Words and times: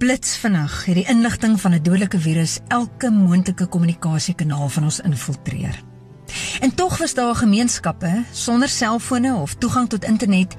Blitsvinnig 0.00 0.84
het 0.84 0.94
die 0.96 1.04
inligting 1.12 1.58
van 1.60 1.74
'n 1.74 1.82
dodelike 1.82 2.18
virus 2.18 2.58
elke 2.68 3.10
moontlike 3.10 3.66
kommunikasiekanaal 3.66 4.68
van 4.68 4.82
ons 4.82 5.00
infiltreer. 5.00 5.82
En 6.60 6.74
tog 6.74 6.98
was 6.98 7.14
daar 7.14 7.34
gemeenskappe 7.34 8.24
sonder 8.32 8.68
selfone 8.68 9.34
of 9.34 9.54
toegang 9.54 9.88
tot 9.88 10.04
internet 10.04 10.54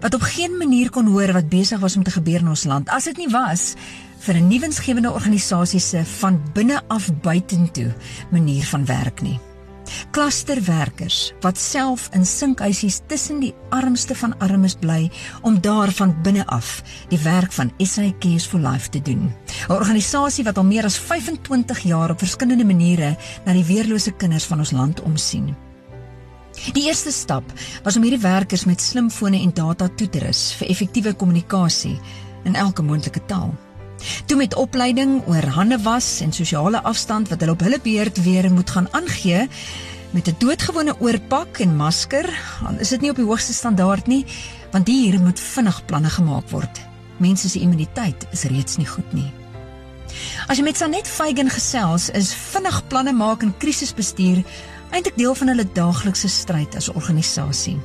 wat 0.00 0.14
op 0.14 0.20
geen 0.20 0.56
manier 0.56 0.90
kon 0.90 1.06
hoor 1.06 1.32
wat 1.32 1.48
besig 1.48 1.78
was 1.78 1.96
om 1.96 2.02
te 2.02 2.10
gebeur 2.10 2.38
in 2.38 2.48
ons 2.48 2.64
land 2.64 2.88
as 2.88 3.04
dit 3.04 3.16
nie 3.16 3.28
was 3.28 3.74
vir 4.18 4.34
'n 4.34 4.48
nuwensgewende 4.48 5.12
organisasie 5.12 5.80
se 5.80 6.04
van 6.04 6.42
binne 6.52 6.82
af 6.86 7.10
buitentoe 7.20 7.94
manier 8.30 8.64
van 8.64 8.84
werk 8.84 9.20
nie. 9.22 9.40
Klasterwerkers 10.10 11.32
wat 11.40 11.58
self 11.58 12.08
in 12.12 12.26
sinkhuisies 12.26 13.00
tussen 13.06 13.40
die 13.40 13.54
armste 13.70 14.14
van 14.14 14.38
armes 14.38 14.74
bly 14.80 15.10
om 15.42 15.60
daar 15.60 15.92
van 15.92 16.14
binne 16.22 16.46
af 16.46 16.82
die 17.08 17.20
werk 17.24 17.52
van 17.52 17.72
SA 17.78 18.10
Cares 18.18 18.46
for 18.46 18.60
Life 18.60 18.88
te 18.88 19.02
doen. 19.02 19.32
'n 19.68 19.72
Organisasie 19.72 20.44
wat 20.44 20.58
al 20.58 20.64
meer 20.64 20.84
as 20.84 20.98
25 20.98 21.78
jaar 21.78 22.10
op 22.10 22.18
verskillende 22.18 22.64
maniere 22.64 23.16
na 23.44 23.52
die 23.52 23.64
weerlose 23.64 24.10
kinders 24.10 24.44
van 24.44 24.58
ons 24.58 24.70
land 24.70 25.00
omsien. 25.00 25.56
Die 26.72 26.86
eerste 26.86 27.12
stap 27.12 27.44
was 27.82 27.96
om 27.96 28.02
hierdie 28.02 28.22
werkers 28.22 28.64
met 28.64 28.80
slimfone 28.80 29.40
en 29.40 29.52
data 29.54 29.88
toe 29.88 30.08
te 30.08 30.18
rus 30.18 30.52
vir 30.58 30.68
effektiewe 30.68 31.12
kommunikasie 31.14 31.98
in 32.44 32.54
elke 32.54 32.82
moontlike 32.82 33.24
taal. 33.26 33.54
Toe 34.26 34.36
met 34.36 34.54
opleiding 34.54 35.22
oor 35.26 35.46
hande 35.56 35.78
was 35.82 36.20
en 36.20 36.32
sosiale 36.32 36.82
afstand 36.82 37.28
wat 37.28 37.40
hulle 37.40 37.52
op 37.52 37.60
hulle 37.60 37.80
beurt 37.82 38.22
weer 38.22 38.52
moet 38.52 38.70
gaan 38.70 38.88
aangee 38.90 39.48
met 40.10 40.28
'n 40.28 40.36
doodgewone 40.38 41.00
oorpak 41.00 41.58
en 41.58 41.76
masker, 41.76 42.26
dan 42.62 42.78
is 42.78 42.88
dit 42.88 43.00
nie 43.00 43.10
op 43.10 43.16
die 43.16 43.24
hoogste 43.24 43.52
standaard 43.52 44.06
nie, 44.06 44.24
want 44.70 44.86
hier 44.86 45.20
moet 45.20 45.40
vinnig 45.40 45.84
planne 45.84 46.10
gemaak 46.10 46.48
word. 46.50 46.80
Mense 47.16 47.48
se 47.48 47.58
immuniteit 47.58 48.26
is 48.30 48.42
reeds 48.42 48.76
nie 48.76 48.86
goed 48.86 49.12
nie. 49.12 49.32
As 50.46 50.56
jy 50.56 50.62
met 50.62 50.76
Sanet 50.76 51.08
Feigen 51.08 51.50
gesels, 51.50 52.10
is 52.10 52.34
vinnig 52.34 52.86
planne 52.86 53.12
maak 53.12 53.42
en 53.42 53.54
krisisbestuur 53.58 54.44
eintlik 54.90 55.16
deel 55.16 55.34
van 55.34 55.48
hulle 55.48 55.66
daaglikse 55.72 56.28
stryd 56.28 56.76
as 56.76 56.88
organisasie. 56.88 57.78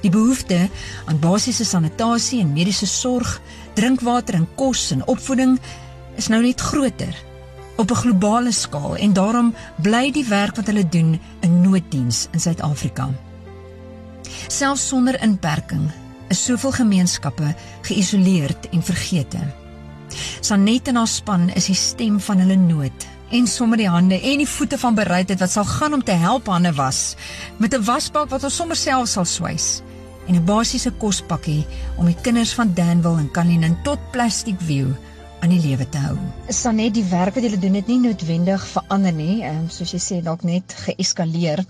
Die 0.00 0.10
behoefte 0.10 0.68
aan 1.04 1.18
basiese 1.20 1.64
sanitasie 1.64 2.40
en 2.40 2.52
mediese 2.52 2.86
sorg, 2.86 3.40
drinkwater 3.74 4.34
en 4.34 4.48
kos 4.54 4.90
en 4.90 5.06
opvoeding 5.06 5.58
is 6.16 6.28
nou 6.28 6.42
net 6.42 6.60
groter 6.60 7.14
op 7.76 7.90
'n 7.90 8.02
globale 8.02 8.52
skaal 8.52 8.96
en 8.96 9.12
daarom 9.12 9.54
bly 9.76 10.10
die 10.12 10.28
werk 10.28 10.56
wat 10.56 10.66
hulle 10.66 10.88
doen 10.88 11.20
'n 11.40 11.60
nooddiens 11.60 12.28
in 12.32 12.40
Suid-Afrika. 12.40 13.08
Selfs 14.46 14.88
sonder 14.88 15.22
inperking 15.22 15.90
is 16.28 16.44
soveel 16.44 16.72
gemeenskappe 16.72 17.54
geïsoleerd 17.82 18.68
en 18.70 18.82
vergete. 18.82 19.38
Sanet 20.40 20.88
en 20.88 20.96
haar 20.96 21.06
span 21.06 21.48
is 21.48 21.66
die 21.66 21.74
stem 21.74 22.20
van 22.20 22.38
hulle 22.38 22.56
nood 22.56 23.06
en 23.30 23.46
sommer 23.46 23.78
die 23.78 23.88
hande 23.88 24.20
en 24.20 24.42
die 24.42 24.48
voete 24.48 24.78
van 24.78 24.94
bereidheid 24.94 25.38
wat 25.38 25.50
sal 25.50 25.64
gaan 25.64 25.94
om 25.94 26.04
te 26.04 26.12
help 26.12 26.46
hande 26.46 26.72
was 26.72 27.14
met 27.56 27.74
'n 27.74 27.84
wasbak 27.84 28.28
wat 28.30 28.44
ons 28.44 28.56
sommer 28.56 28.76
self 28.76 29.08
sal 29.08 29.24
swys 29.24 29.82
en 30.26 30.34
'n 30.34 30.44
basiese 30.44 30.90
kospakkie 30.90 31.64
om 31.96 32.06
die 32.06 32.16
kinders 32.22 32.54
van 32.54 32.74
Danville 32.74 33.18
en 33.18 33.30
Kalinin 33.30 33.76
tot 33.82 33.98
Plastic 34.12 34.60
View 34.60 34.92
aan 35.40 35.48
die 35.48 35.60
lewe 35.60 35.88
te 35.88 35.98
hou. 35.98 36.16
Is 36.46 36.62
dan 36.62 36.76
net 36.76 36.94
die 36.94 37.04
werk 37.04 37.34
wat 37.34 37.44
julle 37.44 37.58
doen 37.58 37.72
net 37.72 37.86
nie 37.86 37.98
noodwendig 37.98 38.66
verander 38.66 39.12
nie, 39.12 39.44
um, 39.48 39.68
soos 39.68 39.92
jy 39.92 40.00
sê 40.00 40.22
dalk 40.22 40.42
net 40.42 40.74
geeskaleer. 40.84 41.64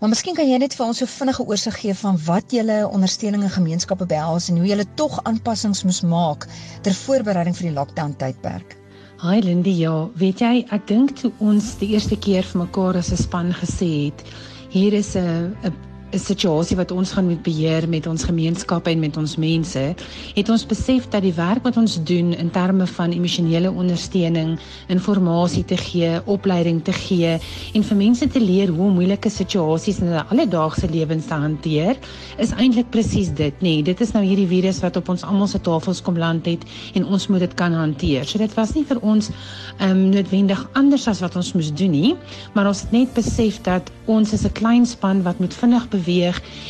Maar 0.00 0.08
miskien 0.12 0.34
kan 0.36 0.48
jy 0.48 0.58
net 0.58 0.74
vir 0.76 0.86
ons 0.86 0.98
so 0.98 1.08
vinnige 1.08 1.44
oorsig 1.46 1.76
gee 1.80 1.94
van 1.94 2.18
wat 2.26 2.52
julle 2.52 2.82
ondersteuning 2.88 3.42
in 3.46 3.52
gemeenskappe 3.56 4.06
behels 4.06 4.48
en 4.50 4.58
hoe 4.60 4.66
julle 4.66 4.86
tog 5.00 5.20
aanpassings 5.24 5.84
moes 5.84 6.02
maak 6.02 6.48
ter 6.82 6.96
voorbereiding 7.04 7.56
vir 7.56 7.70
die 7.70 7.76
lockdown 7.78 8.16
tydperk. 8.20 8.76
Hi 9.22 9.38
Lindy, 9.40 9.72
ja, 9.78 9.94
weet 10.20 10.42
jy, 10.42 10.66
ek 10.74 10.88
dink 10.90 11.14
toe 11.16 11.30
ons 11.40 11.76
die 11.80 11.94
eerste 11.94 12.18
keer 12.20 12.44
vir 12.44 12.66
mekaar 12.66 12.98
as 13.00 13.12
'n 13.12 13.16
span 13.16 13.52
gesê 13.52 14.10
het, 14.10 14.24
hier 14.70 14.92
is 14.92 15.14
'n 15.16 15.56
'n 15.64 15.72
'n 16.14 16.18
situasie 16.22 16.76
wat 16.76 16.92
ons 16.94 17.12
gaan 17.12 17.26
moet 17.26 17.42
beheer 17.42 17.88
met 17.88 18.06
ons 18.06 18.24
gemeenskappe 18.24 18.90
en 18.90 19.00
met 19.02 19.16
ons 19.16 19.36
mense, 19.36 19.82
het 20.34 20.48
ons 20.48 20.66
besef 20.66 21.08
dat 21.10 21.22
die 21.22 21.34
werk 21.34 21.64
wat 21.66 21.76
ons 21.76 21.98
doen 22.06 22.32
in 22.32 22.50
terme 22.50 22.86
van 22.86 23.10
emosionele 23.12 23.70
ondersteuning, 23.70 24.58
inligting 24.88 25.66
te 25.66 25.76
gee, 25.76 26.20
opleiding 26.26 26.82
te 26.84 26.92
gee 26.92 27.38
en 27.74 27.82
vir 27.82 27.96
mense 27.96 28.26
te 28.28 28.40
leer 28.40 28.68
hoe 28.68 28.86
om 28.86 28.94
moeilike 28.94 29.30
situasies 29.30 29.98
in 29.98 30.12
hulle 30.12 30.24
alledaagse 30.30 30.88
lewens 30.90 31.26
te 31.26 31.34
hanteer, 31.34 31.98
is 32.38 32.52
eintlik 32.52 32.90
presies 32.90 33.32
dit, 33.34 33.54
nê. 33.60 33.74
Nee, 33.74 33.82
dit 33.82 34.00
is 34.00 34.12
nou 34.14 34.22
hierdie 34.22 34.46
virus 34.46 34.80
wat 34.84 34.96
op 34.96 35.08
ons 35.08 35.24
almal 35.24 35.48
se 35.50 35.58
tafels 35.58 36.02
kom 36.02 36.18
land 36.18 36.46
het 36.46 36.62
en 36.94 37.06
ons 37.06 37.26
moet 37.28 37.40
dit 37.40 37.54
kan 37.54 37.72
hanteer. 37.72 38.24
So 38.24 38.38
dit 38.38 38.54
was 38.54 38.74
nie 38.74 38.84
vir 38.84 39.00
ons 39.02 39.30
ehm 39.80 39.90
um, 39.90 40.02
noodwendig 40.14 40.60
anders 40.78 41.08
as 41.08 41.20
wat 41.24 41.34
ons 41.36 41.52
moes 41.54 41.72
doen 41.74 41.90
nie, 41.90 42.14
maar 42.54 42.68
ons 42.70 42.84
het 42.84 42.92
net 42.92 43.14
besef 43.14 43.58
dat 43.66 43.90
ons 44.06 44.32
is 44.32 44.44
'n 44.44 44.52
klein 44.52 44.86
span 44.86 45.22
wat 45.22 45.40
moet 45.40 45.54
vinnig 45.54 45.88
beweeg 45.88 46.03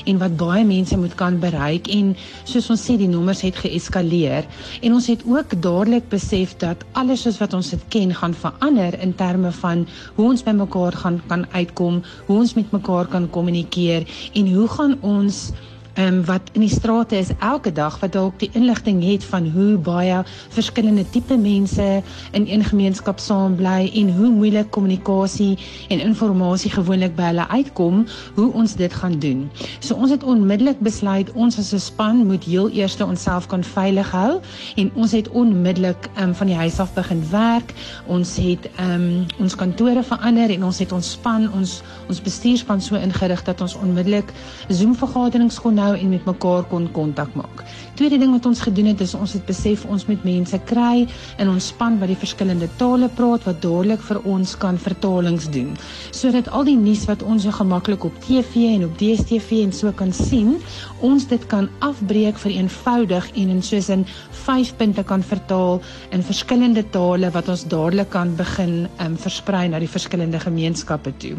en 0.04 0.18
wat 0.18 0.36
baie 0.36 0.64
mense 0.64 0.96
moet 0.96 1.14
kan 1.18 1.38
bereik 1.42 1.88
en 1.88 2.14
soos 2.44 2.70
ons 2.70 2.84
sê 2.86 2.96
die 3.00 3.08
nommers 3.08 3.42
het 3.42 3.56
geeskaleer. 3.56 4.46
En 4.82 4.94
ons 4.94 5.06
het 5.10 5.22
ook 5.26 5.56
dadelik 5.62 6.08
besef 6.08 6.56
dat 6.62 6.84
alles 6.92 7.24
soos 7.26 7.38
wat 7.42 7.54
ons 7.54 7.70
dit 7.74 7.84
ken 7.88 8.14
gaan 8.14 8.34
verander 8.34 8.98
in 9.00 9.14
terme 9.14 9.52
van 9.60 9.86
hoe 10.16 10.28
ons 10.30 10.44
by 10.46 10.54
mekaar 10.56 10.92
gaan 11.02 11.20
kan 11.28 11.46
uitkom, 11.52 12.02
hoe 12.26 12.38
ons 12.38 12.54
met 12.54 12.70
mekaar 12.72 13.06
kan 13.10 13.30
kommunikeer 13.30 14.06
en 14.34 14.52
hoe 14.54 14.68
gaan 14.68 14.98
ons 15.02 15.50
um, 15.98 16.24
wat 16.24 16.50
in 16.52 16.60
die 16.60 16.70
strate 16.70 17.16
is 17.16 17.30
elke 17.38 17.72
dag 17.72 17.98
wat 18.00 18.12
dalk 18.12 18.38
die 18.38 18.50
inligting 18.52 19.02
het 19.04 19.24
van 19.24 19.48
hoe 19.54 19.76
baie 19.78 20.22
verskillende 20.54 21.04
tipe 21.10 21.36
mense 21.36 22.02
in 22.32 22.46
een 22.48 22.64
gemeenskap 22.64 23.18
saam 23.18 23.56
bly 23.56 23.90
en 23.94 24.12
hoe 24.16 24.30
moeilik 24.30 24.70
kommunikasie 24.70 25.58
en 25.88 26.00
inligting 26.00 26.72
gewoonlik 26.74 27.14
by 27.16 27.30
hulle 27.30 27.46
uitkom, 27.48 28.04
hoe 28.34 28.48
ons 28.52 28.74
dit 28.78 28.92
gaan 28.92 29.18
doen. 29.18 29.44
So 29.80 29.94
ons 29.94 30.10
het 30.10 30.24
onmiddellik 30.24 30.80
besluit 30.84 31.32
ons 31.32 31.58
as 31.58 31.72
'n 31.72 31.78
span 31.78 32.26
moet 32.26 32.44
heel 32.44 32.70
eers 32.70 32.96
onsself 33.00 33.46
kan 33.46 33.64
veilig 33.64 34.10
hou 34.10 34.40
en 34.76 34.90
ons 34.94 35.12
het 35.12 35.28
onmiddellik 35.28 36.08
um, 36.20 36.34
van 36.34 36.46
die 36.46 36.56
huis 36.56 36.78
af 36.78 36.94
begin 36.94 37.22
werk. 37.30 37.74
Ons 38.06 38.36
het 38.36 38.68
um, 38.80 39.26
ons 39.38 39.54
kantore 39.54 40.02
verander 40.02 40.50
en 40.50 40.64
ons 40.64 40.78
het 40.78 40.92
ons 40.92 41.10
span, 41.10 41.52
ons 41.52 41.82
ons 42.08 42.20
bestuurspan 42.20 42.80
so 42.80 42.96
ingerig 42.96 43.42
dat 43.44 43.60
ons 43.60 43.74
onmiddellik 43.74 44.32
Zoom 44.68 44.94
vergaderings 44.94 45.60
kon 45.60 45.74
nou 45.84 45.92
en 45.98 46.12
met 46.12 46.24
mekaar 46.28 46.64
kon 46.70 46.86
kontak 46.92 47.34
maak. 47.38 47.64
Tweede 47.98 48.18
ding 48.18 48.32
wat 48.34 48.46
ons 48.48 48.62
gedoen 48.64 48.90
het 48.90 49.02
is 49.04 49.14
ons 49.14 49.36
het 49.36 49.44
besef 49.46 49.84
ons 49.86 50.06
moet 50.08 50.24
mense 50.26 50.58
kry 50.70 51.04
in 51.42 51.50
ons 51.50 51.68
span 51.70 51.98
wat 52.00 52.10
die 52.10 52.18
verskillende 52.18 52.68
tale 52.80 53.08
praat 53.18 53.46
wat 53.48 53.60
dadelik 53.62 54.02
vir 54.08 54.20
ons 54.34 54.56
kan 54.64 54.78
vertalings 54.80 55.46
doen 55.54 55.72
sodat 56.14 56.48
al 56.56 56.66
die 56.66 56.76
nuus 56.78 57.04
wat 57.10 57.22
ons 57.22 57.44
so 57.46 57.54
gemaklik 57.54 58.04
op 58.08 58.18
TV 58.24 58.64
en 58.74 58.86
op 58.88 58.98
DStv 58.98 59.60
en 59.64 59.72
so 59.74 59.92
kan 59.92 60.12
sien, 60.14 60.56
ons 61.04 61.26
dit 61.30 61.46
kan 61.50 61.68
afbreek 61.84 62.38
vir 62.44 62.56
eenvoudig 62.56 63.30
en 63.34 63.56
in 63.56 63.62
soos 63.62 63.90
in 63.92 64.06
5 64.44 64.74
punte 64.80 65.04
kan 65.06 65.22
vertaal 65.22 65.82
in 66.16 66.24
verskillende 66.24 66.84
tale 66.94 67.30
wat 67.34 67.50
ons 67.52 67.66
dadelik 67.70 68.10
kan 68.14 68.34
begin 68.38 68.84
um, 69.04 69.18
versprei 69.20 69.66
na 69.68 69.82
die 69.82 69.90
verskillende 69.90 70.40
gemeenskappe 70.42 71.12
toe. 71.22 71.36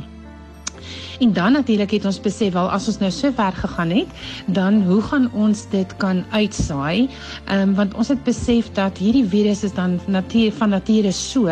En 1.19 1.33
dan 1.33 1.51
natuurlik 1.51 1.91
het 1.91 2.05
ons 2.05 2.19
besef 2.19 2.53
wel 2.53 2.69
as 2.71 2.87
ons 2.87 2.99
nou 2.99 3.11
so 3.11 3.31
ver 3.35 3.51
gegaan 3.51 3.89
het, 3.89 4.07
dan 4.45 4.81
hoe 4.83 5.01
gaan 5.01 5.29
ons 5.33 5.65
dit 5.69 5.97
kan 5.97 6.23
uitsaai? 6.31 7.09
Ehm 7.45 7.61
um, 7.61 7.75
want 7.75 7.93
ons 7.93 8.07
het 8.07 8.23
besef 8.23 8.71
dat 8.73 8.97
hierdie 8.97 9.25
virus 9.25 9.63
is 9.63 9.73
dan 9.73 9.99
natuur 10.07 10.51
van 10.51 10.69
nature 10.69 11.11
so 11.11 11.51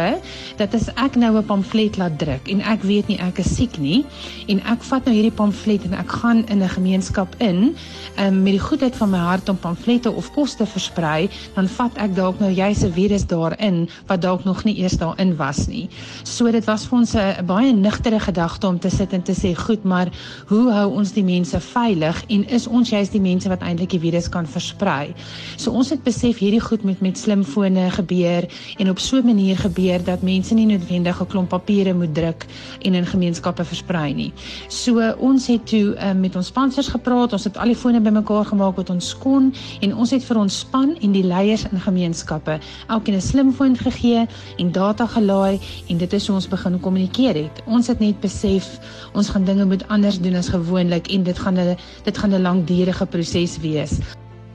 dat 0.57 0.73
as 0.73 0.89
ek 0.95 1.15
nou 1.15 1.37
'n 1.37 1.45
pamflet 1.45 1.97
laat 1.97 2.19
druk 2.19 2.47
en 2.47 2.61
ek 2.61 2.83
weet 2.83 3.07
nie 3.07 3.19
ek 3.19 3.39
is 3.39 3.55
siek 3.55 3.77
nie 3.77 4.05
en 4.47 4.61
ek 4.65 4.83
vat 4.83 5.05
nou 5.05 5.15
hierdie 5.15 5.31
pamflet 5.31 5.83
en 5.83 5.93
ek 5.93 6.11
gaan 6.11 6.45
in 6.47 6.63
'n 6.63 6.69
gemeenskap 6.69 7.35
in, 7.37 7.75
ehm 8.15 8.27
um, 8.27 8.43
met 8.43 8.53
die 8.53 8.59
goedheid 8.59 8.95
van 8.95 9.09
my 9.09 9.17
hart 9.17 9.49
om 9.49 9.57
pamflette 9.57 10.11
of 10.11 10.31
kos 10.31 10.55
te 10.55 10.65
versprei, 10.65 11.29
dan 11.55 11.67
vat 11.67 11.97
ek 11.97 12.15
dalk 12.15 12.39
nou 12.39 12.51
juis 12.51 12.83
'n 12.83 12.91
virus 12.91 13.25
daarin 13.25 13.89
wat 14.07 14.21
dalk 14.21 14.43
nog 14.43 14.63
nie 14.63 14.77
eers 14.77 14.97
daarin 14.97 15.35
was 15.35 15.67
nie. 15.67 15.89
So 16.23 16.51
dit 16.51 16.65
was 16.65 16.85
vir 16.85 16.99
ons 16.99 17.15
'n 17.15 17.45
baie 17.45 17.73
nugtere 17.73 18.19
gedagte 18.19 18.67
om 18.67 18.79
te 18.79 18.89
sit 18.89 19.13
en 19.13 19.21
te 19.21 19.33
sê 19.33 19.52
goed, 19.55 19.83
maar 19.83 20.11
hoe 20.47 20.71
hou 20.71 20.87
ons 20.91 21.11
die 21.11 21.23
mense 21.23 21.59
veilig 21.59 22.23
en 22.27 22.45
is 22.49 22.67
ons 22.67 22.89
juist 22.89 23.11
die 23.11 23.21
mense 23.21 23.49
wat 23.49 23.61
eintlik 23.61 23.89
die 23.89 23.99
virus 23.99 24.29
kan 24.29 24.47
versprei? 24.47 25.13
So 25.57 25.71
ons 25.71 25.89
het 25.89 26.03
besef 26.03 26.37
hierdie 26.37 26.61
goed 26.61 26.83
moet 26.83 27.01
met 27.01 27.17
slimfone 27.17 27.89
gebeur 27.91 28.47
en 28.77 28.89
op 28.89 28.99
so 28.99 29.17
'n 29.17 29.25
manier 29.25 29.57
gebeur 29.57 30.03
dat 30.03 30.21
mense 30.21 30.53
nie 30.53 30.65
noodwendig 30.65 31.21
'n 31.21 31.27
klomp 31.27 31.49
papiere 31.49 31.93
moet 31.93 32.13
druk 32.15 32.45
en 32.81 32.93
in 32.93 33.05
gemeenskappe 33.05 33.63
versprei 33.63 34.13
nie. 34.13 34.33
So 34.67 35.13
ons 35.19 35.47
het 35.47 35.67
toe 35.67 35.95
um, 36.09 36.19
met 36.19 36.35
ons 36.35 36.47
sponsors 36.47 36.87
gepraat, 36.87 37.33
ons 37.33 37.43
het 37.43 37.57
al 37.57 37.65
die 37.65 37.75
fone 37.75 38.01
bymekaar 38.01 38.45
gemaak 38.45 38.75
wat 38.75 38.89
ons 38.89 39.17
kon 39.17 39.53
en 39.81 39.95
ons 39.95 40.11
het 40.11 40.23
vir 40.23 40.37
ons 40.37 40.59
span 40.59 40.95
en 41.01 41.11
die 41.11 41.23
leiers 41.23 41.65
in 41.71 41.79
gemeenskappe 41.79 42.59
elkeen 42.87 43.15
'n 43.15 43.21
slimfoon 43.21 43.77
gegee 43.77 44.27
en 44.57 44.71
data 44.71 45.05
gelaai 45.05 45.59
en 45.87 45.97
dit 45.97 46.13
is 46.13 46.27
hoe 46.27 46.35
ons 46.35 46.47
begin 46.47 46.79
kommunikeer 46.79 47.35
het. 47.35 47.61
Ons 47.65 47.87
het 47.87 47.99
net 47.99 48.19
besef 48.19 48.79
ons 49.13 49.29
gaan 49.29 49.42
dinge 49.45 49.65
moet 49.65 49.87
anders 49.87 50.19
doen 50.19 50.35
as 50.35 50.51
gewoonlik 50.55 51.07
en 51.07 51.23
dit 51.23 51.39
gaan 51.39 51.59
'n 51.59 51.77
dit 52.03 52.17
gaan 52.17 52.33
'n 52.33 52.41
langdurige 52.41 53.05
proses 53.05 53.57
wees. 53.57 53.99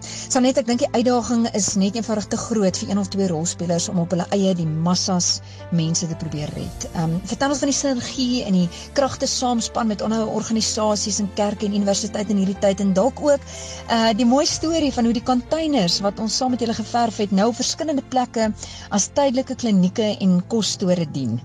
Sanet, 0.06 0.58
ek 0.60 0.66
dink 0.68 0.82
die 0.84 0.88
uitdaging 0.94 1.46
is 1.58 1.72
net 1.80 1.96
eenvoudig 1.98 2.26
te 2.30 2.38
groot 2.38 2.78
vir 2.80 2.90
een 2.90 3.00
of 3.02 3.08
twee 3.10 3.26
rolspelers 3.30 3.88
om 3.90 3.98
op 4.02 4.12
hulle 4.14 4.26
eie 4.36 4.52
die 4.54 4.66
massas 4.86 5.40
mense 5.80 6.06
te 6.10 6.18
probeer 6.20 6.52
red. 6.54 6.86
Ehm 6.92 7.16
um, 7.16 7.16
vertel 7.32 7.54
ons 7.54 7.62
van 7.64 7.72
die 7.72 7.76
sinergie 7.78 8.44
en 8.44 8.58
die 8.60 8.68
kragte 8.98 9.26
saamspan 9.32 9.90
met 9.90 10.04
ander 10.06 10.30
organisasies 10.40 11.18
en 11.24 11.32
kerke 11.40 11.66
en 11.66 11.74
universiteite 11.80 12.36
in 12.36 12.44
hierdie 12.44 12.58
tyd 12.62 12.84
en 12.84 12.94
dalk 13.00 13.24
ook 13.26 13.50
uh 13.98 14.14
die 14.22 14.30
mooi 14.36 14.46
storie 14.46 14.94
van 14.94 15.10
hoe 15.10 15.18
die 15.18 15.26
containers 15.34 15.98
wat 16.06 16.22
ons 16.22 16.38
saam 16.38 16.54
met 16.54 16.62
julle 16.62 16.78
geverf 16.78 17.22
het 17.24 17.34
nou 17.34 17.50
op 17.50 17.58
verskillende 17.58 18.06
plekke 18.14 18.52
as 18.94 19.10
tydelike 19.18 19.58
klinieke 19.64 20.12
en 20.20 20.42
kosstore 20.46 21.10
dien. 21.10 21.40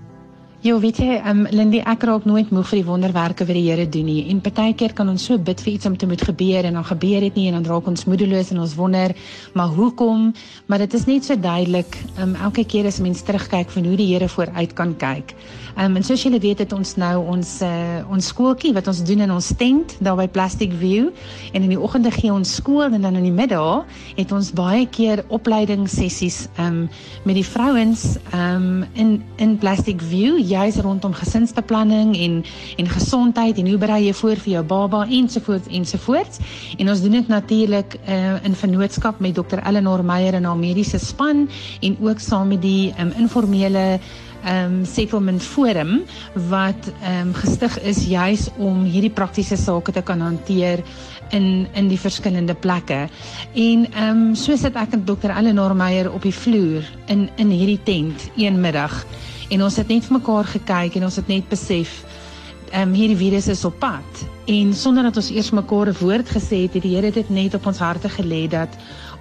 Jo, 0.64 0.78
weet 0.80 0.96
jy, 0.96 1.18
um, 1.28 1.42
Lindy, 1.52 1.82
ek 1.84 2.06
raak 2.08 2.24
nooit 2.24 2.48
moeg 2.48 2.70
vir 2.70 2.78
die 2.78 2.86
wonderwerke 2.86 3.44
wat 3.44 3.52
die 3.52 3.66
Here 3.66 3.84
doen 3.84 4.06
nie. 4.08 4.22
En 4.32 4.38
partykeer 4.40 4.94
kan 4.96 5.10
ons 5.12 5.26
so 5.28 5.36
bid 5.36 5.60
vir 5.60 5.74
iets 5.74 5.84
om 5.90 5.98
te 6.00 6.08
moet 6.08 6.24
gebeur 6.24 6.64
en 6.64 6.78
dan 6.78 6.86
gebeur 6.88 7.26
dit 7.26 7.36
nie 7.36 7.44
en 7.50 7.58
dan 7.58 7.66
raak 7.68 7.90
ons 7.92 8.06
moedeloos 8.08 8.54
en 8.54 8.62
ons 8.64 8.72
wonder, 8.78 9.12
maar 9.52 9.74
hoekom? 9.76 10.30
Maar 10.72 10.86
dit 10.86 10.96
is 10.96 11.04
net 11.10 11.28
so 11.28 11.36
duidelik, 11.36 11.98
um, 12.16 12.32
elke 12.48 12.64
keer 12.64 12.88
as 12.88 13.02
mens 13.04 13.20
terugkyk 13.28 13.76
van 13.76 13.90
hoe 13.90 13.98
die 14.00 14.08
Here 14.14 14.30
vooruit 14.38 14.72
kan 14.72 14.96
kyk. 14.96 15.36
Um, 15.74 15.96
en 15.98 16.04
soos 16.06 16.22
julle 16.22 16.38
weet 16.38 16.60
het 16.62 16.72
ons 16.72 16.92
nou 17.02 17.16
ons 17.32 17.48
uh, 17.66 18.02
ons 18.14 18.26
skooltjie 18.30 18.70
wat 18.76 18.86
ons 18.86 19.00
doen 19.08 19.24
in 19.24 19.32
ons 19.34 19.48
tent 19.58 19.96
daar 20.06 20.14
by 20.20 20.28
Plastic 20.30 20.70
View 20.78 21.08
en 21.50 21.64
in 21.64 21.72
die 21.72 21.78
oggende 21.80 22.12
gee 22.14 22.30
ons 22.30 22.52
skool 22.60 22.94
en 22.94 23.02
dan 23.02 23.18
in 23.18 23.26
die 23.26 23.34
middag 23.34 23.82
het 24.14 24.30
ons 24.30 24.52
baie 24.54 24.84
keer 24.86 25.24
opleidingssessies 25.34 26.44
um, 26.62 26.84
met 27.26 27.40
die 27.40 27.46
vrouens 27.46 28.04
um, 28.30 28.84
in 28.94 29.16
in 29.42 29.56
Plastic 29.58 29.98
View 30.12 30.38
juis 30.54 30.80
rondom 30.86 31.14
gesinsbeplanning 31.16 32.14
en 32.26 32.40
en 32.80 32.90
gesondheid 32.96 33.58
en 33.60 33.70
hoe 33.72 33.78
berei 33.78 34.00
jy 34.06 34.14
voor 34.20 34.42
vir 34.46 34.52
jou 34.56 34.64
baba 34.74 35.04
ensovoorts 35.06 35.70
ensovoorts 35.70 36.42
en 36.78 36.90
ons 36.92 37.02
doen 37.04 37.18
dit 37.18 37.32
natuurlik 37.32 37.98
uh, 38.08 38.36
in 38.46 38.54
vennootskap 38.54 39.20
met 39.24 39.34
Dr 39.34 39.62
Eleanor 39.62 40.04
Meyer 40.04 40.38
en 40.38 40.50
haar 40.50 40.60
mediese 40.60 40.98
span 41.02 41.48
en 41.80 41.98
ook 42.00 42.22
saam 42.22 42.54
met 42.54 42.62
die 42.62 42.92
um, 42.98 43.12
informele 43.18 43.98
um 44.44 44.84
settlement 44.84 45.42
forum 45.42 46.02
wat 46.50 46.90
um 47.08 47.32
gestig 47.34 47.78
is 47.82 48.04
juis 48.08 48.48
om 48.60 48.84
hierdie 48.84 49.12
praktiese 49.12 49.56
sake 49.56 49.92
te 49.92 50.02
kan 50.04 50.20
hanteer 50.20 50.82
in 51.32 51.66
in 51.72 51.88
die 51.88 51.98
verskillende 52.00 52.54
plekke. 52.54 53.06
En 53.54 53.86
um 54.08 54.24
soos 54.36 54.66
dit 54.66 54.76
ek 54.76 54.98
en 54.98 55.04
Dr 55.08 55.32
Eleanor 55.32 55.74
Meyer 55.76 56.12
op 56.12 56.22
die 56.22 56.34
vloer 56.34 56.84
in 57.08 57.28
in 57.36 57.54
hierdie 57.54 57.80
tent 57.84 58.28
een 58.36 58.60
middag 58.60 59.04
en 59.50 59.62
ons 59.62 59.76
het 59.76 59.88
net 59.88 60.04
vir 60.04 60.18
mekaar 60.18 60.44
gekyk 60.44 60.96
en 60.96 61.04
ons 61.04 61.16
het 61.16 61.28
net 61.28 61.48
besef 61.48 62.04
um 62.74 62.94
hierdie 62.96 63.16
virus 63.16 63.48
is 63.48 63.64
op 63.64 63.76
pad. 63.78 64.24
En 64.50 64.74
sonder 64.74 65.06
dat 65.06 65.16
ons 65.16 65.30
eers 65.30 65.50
mekaar 65.50 65.88
'n 65.88 65.96
woord 66.00 66.28
gesê 66.28 66.64
het, 66.64 66.74
het 66.74 66.82
die 66.82 66.96
Here 66.96 67.10
dit 67.10 67.30
net 67.30 67.54
op 67.54 67.66
ons 67.66 67.78
harte 67.78 68.08
gelê 68.08 68.48
dat 68.48 68.68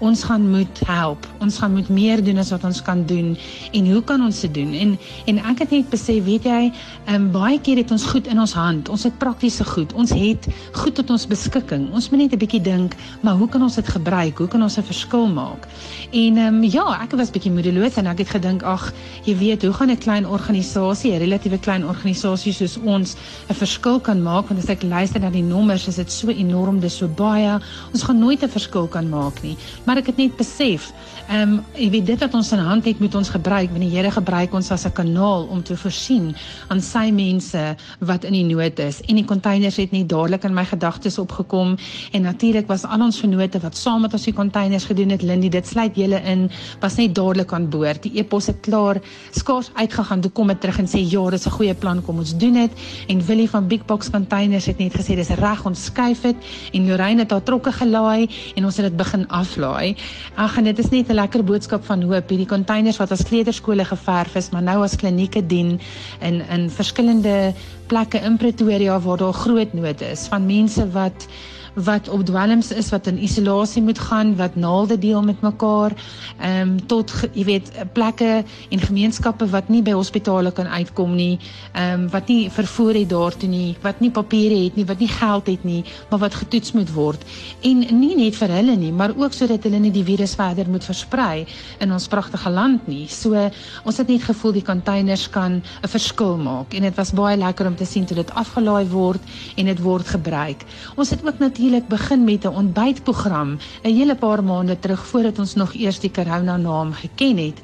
ons 0.03 0.23
gaan 0.27 0.43
moet 0.51 0.79
help. 0.87 1.25
Ons 1.43 1.57
gaan 1.61 1.73
moet 1.73 1.89
meer 1.89 2.23
doen 2.23 2.37
as 2.41 2.51
wat 2.51 2.63
ons 2.67 2.81
kan 2.83 3.03
doen. 3.07 3.33
En 3.71 3.87
hoe 3.91 4.01
kan 4.03 4.23
ons 4.23 4.39
dit 4.45 4.53
doen? 4.53 4.73
En 4.73 4.95
en 5.31 5.39
ek 5.51 5.63
het 5.63 5.71
net 5.75 5.89
besef, 5.93 6.23
weet 6.25 6.47
jy, 6.47 6.71
um, 7.13 7.29
baie 7.31 7.59
keer 7.63 7.79
het 7.79 7.91
ons 7.95 8.05
goed 8.11 8.27
in 8.27 8.39
ons 8.43 8.53
hand. 8.57 8.89
Ons 8.91 9.05
het 9.07 9.15
praktiese 9.21 9.63
goed. 9.67 9.93
Ons 9.93 10.11
het 10.15 10.47
goed 10.75 10.95
tot 10.99 11.13
ons 11.13 11.27
beskikking. 11.27 11.87
Ons 11.95 12.09
moet 12.11 12.25
net 12.25 12.33
'n 12.33 12.41
bietjie 12.43 12.61
dink, 12.61 12.95
maar 13.21 13.35
hoe 13.39 13.47
kan 13.49 13.61
ons 13.61 13.75
dit 13.75 13.87
gebruik? 13.87 14.37
Hoe 14.37 14.47
kan 14.47 14.63
ons 14.63 14.77
'n 14.77 14.83
verskil 14.83 15.27
maak? 15.27 15.67
En 16.11 16.37
ehm 16.37 16.55
um, 16.55 16.63
ja, 16.63 17.01
ek 17.03 17.15
was 17.15 17.31
bietjie 17.31 17.51
moedeloos 17.51 17.97
en 17.97 18.07
ek 18.07 18.17
het 18.17 18.29
gedink, 18.29 18.63
ag, 18.63 18.93
jy 19.23 19.37
weet, 19.37 19.63
hoe 19.63 19.73
gaan 19.73 19.91
'n 19.91 19.97
klein 19.97 20.27
organisasie, 20.27 21.13
'n 21.13 21.19
relatiewe 21.19 21.59
klein 21.59 21.87
organisasie 21.87 22.53
soos 22.53 22.77
ons 22.83 23.15
'n 23.49 23.53
verskil 23.53 23.99
kan 23.99 24.21
maak? 24.21 24.47
Want 24.49 24.59
as 24.59 24.69
ek 24.69 24.83
luister 24.83 25.19
na 25.19 25.29
die 25.29 25.43
nommers, 25.43 25.87
is 25.87 25.95
dit 25.95 26.11
so 26.11 26.27
enorm, 26.27 26.79
dis 26.79 26.97
so 26.97 27.07
baie. 27.07 27.59
Ons 27.93 28.03
gaan 28.03 28.19
nooit 28.19 28.43
'n 28.43 28.49
verskil 28.49 28.87
kan 28.87 29.09
maak 29.09 29.43
nie 29.43 29.57
maar 29.93 30.01
ek 30.01 30.07
het 30.09 30.17
net 30.23 30.37
besef, 30.39 30.87
ehm 31.29 31.51
um, 31.53 31.59
jy 31.77 31.87
weet 31.93 32.07
dit 32.07 32.21
wat 32.23 32.33
ons 32.33 32.47
in 32.55 32.61
hand 32.65 32.87
het 32.89 32.99
moet 32.99 33.13
ons 33.15 33.29
gebruik, 33.29 33.69
want 33.71 33.83
die 33.83 33.91
Here 33.93 34.09
gebruik 34.11 34.53
ons 34.57 34.71
as 34.73 34.85
'n 34.85 34.91
kanaal 34.91 35.45
om 35.53 35.61
te 35.63 35.77
voorsien 35.77 36.35
aan 36.69 36.81
sy 36.81 37.11
mense 37.11 37.75
wat 37.99 38.23
in 38.23 38.33
die 38.33 38.43
nood 38.43 38.79
is. 38.79 39.01
En 39.07 39.15
die 39.15 39.25
containers 39.25 39.77
het 39.77 39.91
net 39.91 40.09
dadelik 40.09 40.43
in 40.43 40.53
my 40.53 40.65
gedagtes 40.65 41.17
opgekom 41.17 41.77
en 42.11 42.21
natuurlik 42.21 42.67
was 42.67 42.83
al 42.83 43.01
ons 43.01 43.19
vennote 43.19 43.59
wat 43.59 43.77
saam 43.77 44.01
met 44.01 44.13
ons 44.13 44.23
die 44.23 44.33
containers 44.33 44.85
gedoen 44.85 45.09
het, 45.09 45.21
Lindy, 45.21 45.49
dit 45.49 45.67
sluit 45.67 45.95
julle 45.95 46.21
in, 46.25 46.49
was 46.79 46.95
net 46.95 47.15
dadelik 47.15 47.53
aan 47.53 47.69
boord. 47.69 48.03
Die 48.03 48.17
epos 48.17 48.47
het 48.47 48.59
klaar 48.61 48.97
skaars 49.31 49.69
uitgegaan, 49.73 50.21
toe 50.21 50.31
kom 50.31 50.47
dit 50.47 50.61
terug 50.61 50.79
en 50.79 50.87
sê 50.87 50.99
ja, 51.09 51.29
dis 51.29 51.45
'n 51.45 51.51
goeie 51.51 51.73
plan, 51.73 52.01
kom 52.01 52.17
ons 52.17 52.37
doen 52.37 52.53
dit. 52.53 52.71
En 53.07 53.25
Willie 53.25 53.49
van 53.49 53.67
Big 53.67 53.85
Box 53.85 54.09
Containers 54.09 54.65
het 54.65 54.79
net 54.79 54.93
gesê 54.93 55.15
dis 55.15 55.29
reg, 55.29 55.65
ons 55.65 55.83
skuif 55.83 56.21
dit 56.21 56.35
en 56.73 56.87
Lorraine 56.87 57.19
het 57.19 57.31
haar 57.31 57.43
trokke 57.43 57.71
gelaai 57.71 58.27
en 58.55 58.65
ons 58.65 58.77
het 58.77 58.85
dit 58.85 58.97
begin 58.97 59.27
aflaai 59.27 59.72
laai. 59.73 59.95
Ag 60.35 60.57
en 60.57 60.69
dit 60.69 60.79
is 60.79 60.89
net 60.93 61.09
'n 61.09 61.19
lekker 61.19 61.43
boodskap 61.43 61.85
van 61.85 62.01
hoop. 62.01 62.29
Hierdie 62.29 62.49
containers 62.49 62.97
wat 62.97 63.11
as 63.11 63.23
kleuterskole 63.23 63.85
geverf 63.85 64.35
is, 64.35 64.49
maar 64.49 64.63
nou 64.63 64.83
as 64.83 64.95
klinieke 64.95 65.45
dien 65.45 65.79
in 66.21 66.41
in 66.49 66.69
verskillende 66.69 67.53
plekke 67.87 68.17
in 68.23 68.37
Pretoria 68.37 68.99
waar 68.99 69.17
daar 69.17 69.33
groot 69.33 69.73
nood 69.73 70.01
is 70.01 70.27
van 70.27 70.45
mense 70.45 70.85
wat 70.91 71.27
wat 71.73 72.09
op 72.09 72.25
dwelms 72.25 72.71
is 72.71 72.89
wat 72.89 73.07
in 73.07 73.17
isolasie 73.17 73.81
moet 73.81 73.99
gaan 73.99 74.35
wat 74.35 74.55
naalde 74.55 74.97
deel 74.97 75.23
met 75.23 75.41
mekaar 75.41 75.91
ehm 76.39 76.61
um, 76.61 76.85
tot 76.85 77.13
jy 77.33 77.43
weet 77.45 77.71
plekke 77.93 78.43
en 78.69 78.79
gemeenskappe 78.79 79.47
wat 79.49 79.69
nie 79.69 79.81
by 79.81 79.91
hospitale 79.91 80.51
kan 80.51 80.67
uitkom 80.67 81.15
nie 81.15 81.39
ehm 81.73 81.93
um, 81.93 82.09
wat 82.09 82.27
nie 82.27 82.49
vervoer 82.51 82.93
het 82.93 83.09
daartoe 83.09 83.49
nie 83.49 83.75
wat 83.81 83.99
nie 83.99 84.11
papiere 84.11 84.63
het 84.63 84.75
nie 84.75 84.85
wat 84.85 84.99
nie 84.99 85.07
geld 85.07 85.47
het 85.47 85.63
nie 85.63 85.83
maar 86.09 86.19
wat 86.19 86.35
getoets 86.35 86.71
moet 86.71 86.93
word. 86.93 87.25
En 87.61 87.79
nie 87.99 88.15
net 88.15 88.35
vir 88.35 88.53
hulle 88.57 88.75
nie 88.75 88.91
maar 88.91 89.13
ook 89.17 89.33
sodat 89.33 89.63
hulle 89.63 89.79
nie 89.79 89.91
die 89.91 90.03
virus 90.03 90.35
verder 90.35 90.69
moet 90.69 90.83
versprei 90.83 91.45
in 91.79 91.91
ons 91.91 92.07
pragtige 92.07 92.49
land 92.49 92.87
nie. 92.87 93.07
So 93.07 93.49
ons 93.83 93.97
het 93.97 94.07
net 94.07 94.23
gevoel 94.23 94.51
die 94.59 94.65
containers 94.65 95.29
kan 95.29 95.61
'n 95.83 95.87
verskil 95.87 96.37
maak 96.37 96.73
en 96.73 96.81
dit 96.81 96.95
was 96.95 97.11
baie 97.11 97.37
lekker 97.37 97.67
om 97.67 97.75
te 97.75 97.85
sien 97.85 98.05
hoe 98.07 98.15
dit 98.15 98.33
afgelaai 98.33 98.85
word 98.87 99.21
en 99.57 99.65
dit 99.65 99.79
word 99.81 100.07
gebruik. 100.07 100.65
Ons 100.95 101.09
het 101.09 101.25
ook 101.25 101.39
natuurlik 101.39 101.62
natuurlik 101.63 101.87
begin 101.87 102.23
met 102.23 102.43
'n 102.43 102.47
ontbytprogram 102.47 103.57
'n 103.83 103.95
hele 103.95 104.15
paar 104.15 104.43
maande 104.43 104.79
terug 104.79 105.05
voordat 105.05 105.39
ons 105.39 105.53
nog 105.55 105.73
eers 105.73 105.99
die 105.99 106.11
corona 106.11 106.57
naam 106.57 106.93
geken 106.93 107.37
het 107.37 107.61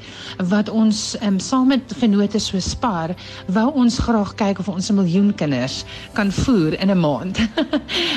wat 0.48 0.70
ons 0.70 1.16
um, 1.24 1.40
saam 1.40 1.68
met 1.68 1.82
vennote 1.98 2.40
so 2.40 2.60
spaar 2.60 3.10
wou 3.48 3.74
ons 3.74 3.98
graag 3.98 4.36
kyk 4.36 4.60
of 4.60 4.68
ons 4.68 4.90
'n 4.90 4.96
miljoen 4.96 5.36
kinders 5.36 5.84
kan 6.14 6.32
voer 6.32 6.80
in 6.80 6.90
'n 6.90 7.00
maand. 7.00 7.38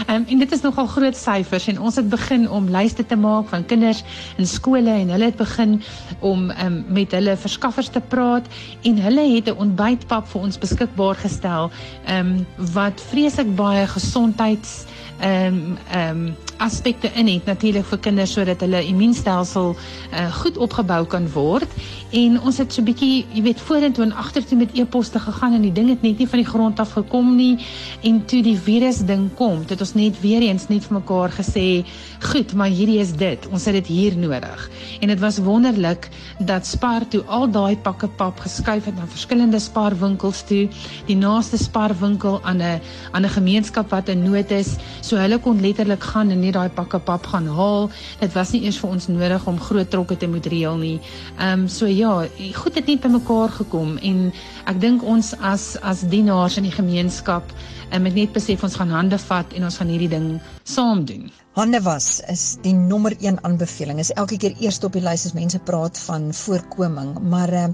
um, 0.09 0.25
en 0.31 0.39
dit 0.39 0.53
is 0.53 0.61
nogal 0.61 0.87
groot 0.87 1.17
syfers 1.17 1.67
en 1.67 1.81
ons 1.81 1.97
het 1.97 2.09
begin 2.09 2.51
om 2.51 2.71
lyste 2.71 3.07
te 3.07 3.17
maak 3.17 3.49
van 3.49 3.67
kinders 3.67 4.03
in 4.37 4.47
skole 4.47 4.91
en 4.91 5.09
hulle 5.09 5.25
het 5.25 5.37
begin 5.37 5.83
om 6.21 6.51
um, 6.51 6.85
met 6.89 7.11
hulle 7.11 7.37
verskaffers 7.37 7.89
te 7.89 8.01
praat 8.01 8.47
en 8.83 8.99
hulle 8.99 9.35
het 9.35 9.49
'n 9.49 9.57
ontbytpap 9.57 10.29
vir 10.29 10.41
ons 10.41 10.59
beskikbaar 10.59 11.15
gestel 11.15 11.71
um, 12.09 12.47
wat 12.73 13.01
vreeslik 13.11 13.57
baie 13.57 13.87
gesondheids 13.87 14.85
ehm 15.23 15.55
um, 15.55 15.79
ehm 15.91 16.27
um, 16.27 16.37
aspekte 16.63 17.11
in 17.15 17.27
het 17.27 17.45
natuurlik 17.45 17.87
vir 17.87 17.99
kinders 17.99 18.33
sodat 18.33 18.61
hulle 18.63 18.85
immuunstelsel 18.87 19.75
uh, 19.75 20.35
goed 20.35 20.59
opgebou 20.59 21.07
kan 21.07 21.27
word 21.33 21.71
en 22.13 22.41
ons 22.41 22.59
het 22.59 22.73
so 22.73 22.83
'n 22.83 22.85
bietjie 22.85 23.27
jy 23.33 23.43
weet 23.43 23.61
vorentoe 23.61 24.05
en 24.05 24.13
agtertoe 24.13 24.59
met 24.59 24.75
e-poste 24.75 25.19
gegaan 25.19 25.55
en 25.55 25.63
die 25.63 25.73
ding 25.73 25.89
het 25.89 26.03
net 26.03 26.19
nie 26.19 26.29
van 26.29 26.39
die 26.39 26.49
grond 26.49 26.81
af 26.81 26.93
gekom 26.93 27.37
nie. 27.37 27.59
En 28.03 28.25
toe 28.25 28.43
die 28.43 28.59
virus 28.59 28.99
ding 28.99 29.31
kom 29.35 29.65
het 29.69 29.81
ons 29.81 29.95
net 29.95 30.21
weer 30.21 30.43
eens 30.43 30.69
net 30.69 30.85
vir 30.85 30.99
mekaar 30.99 31.31
gesê 31.31 31.85
goed 32.23 32.55
maar 32.55 32.73
hierdie 32.73 33.01
is 33.03 33.13
dit 33.13 33.49
ons 33.51 33.65
het 33.65 33.75
dit 33.81 33.87
hier 33.87 34.17
nodig 34.17 34.69
en 35.01 35.09
dit 35.09 35.21
was 35.21 35.39
wonderlik 35.39 36.09
dat 36.39 36.67
Spar 36.67 37.09
toe 37.09 37.23
al 37.27 37.51
daai 37.51 37.77
pakke 37.77 38.09
pap 38.09 38.41
geskuif 38.41 38.85
het 38.85 38.97
na 38.97 39.07
verskillende 39.07 39.59
Spar 39.61 39.97
winkels 39.99 40.43
toe 40.49 40.69
die 41.07 41.17
naaste 41.17 41.59
Spar 41.59 41.95
winkel 42.01 42.41
aan 42.43 42.63
'n 42.63 42.81
aan 43.13 43.25
'n 43.25 43.35
gemeenskap 43.39 43.91
wat 43.91 44.09
in 44.09 44.23
nood 44.23 44.51
is 44.51 44.77
so 45.01 45.17
hulle 45.17 45.39
kon 45.39 45.61
letterlik 45.61 46.03
gaan 46.03 46.31
en 46.31 46.41
net 46.41 46.55
daai 46.55 46.69
pakke 46.69 46.99
pap 46.99 47.27
gaan 47.27 47.47
haal. 47.47 47.91
Dit 48.21 48.33
was 48.33 48.53
nie 48.53 48.63
eers 48.65 48.79
vir 48.79 48.91
ons 48.91 49.09
nodig 49.09 49.47
om 49.47 49.61
groot 49.61 49.91
trokke 49.91 50.17
te 50.17 50.27
moet 50.27 50.47
reël 50.47 50.77
nie. 50.77 51.01
Ehm 51.39 51.61
um, 51.61 51.69
so 51.69 51.87
ja, 51.87 52.27
goed 52.55 52.75
het 52.75 52.87
net 52.87 53.01
bymekaar 53.01 53.49
gekom 53.49 53.99
en 53.99 54.33
ek 54.67 54.81
dink 54.81 55.03
ons 55.03 55.35
as 55.41 55.77
as 55.83 56.03
dienaars 56.09 56.57
in 56.57 56.63
die 56.63 56.77
gemeenskap 56.81 57.45
um, 57.93 58.05
het 58.05 58.15
net 58.15 58.33
besef 58.33 58.63
ons 58.63 58.77
gaan 58.77 58.91
hande 58.91 59.19
vat 59.19 59.53
en 59.53 59.65
ons 59.65 59.77
gaan 59.77 59.89
hierdie 59.89 60.13
ding 60.13 60.41
saam 60.65 61.05
doen. 61.05 61.31
Hande 61.53 61.83
was 61.85 62.07
is 62.33 62.43
die 62.65 62.73
nommer 62.73 63.13
1 63.21 63.43
aanbeveling. 63.45 63.99
Is 64.01 64.11
elke 64.17 64.39
keer 64.41 64.55
eerste 64.65 64.89
op 64.89 64.95
die 64.97 65.03
lys 65.05 65.27
as 65.29 65.35
mense 65.37 65.59
praat 65.61 65.99
van 66.07 66.31
voorkoming, 66.33 67.11
maar 67.29 67.53
uh, 67.53 67.67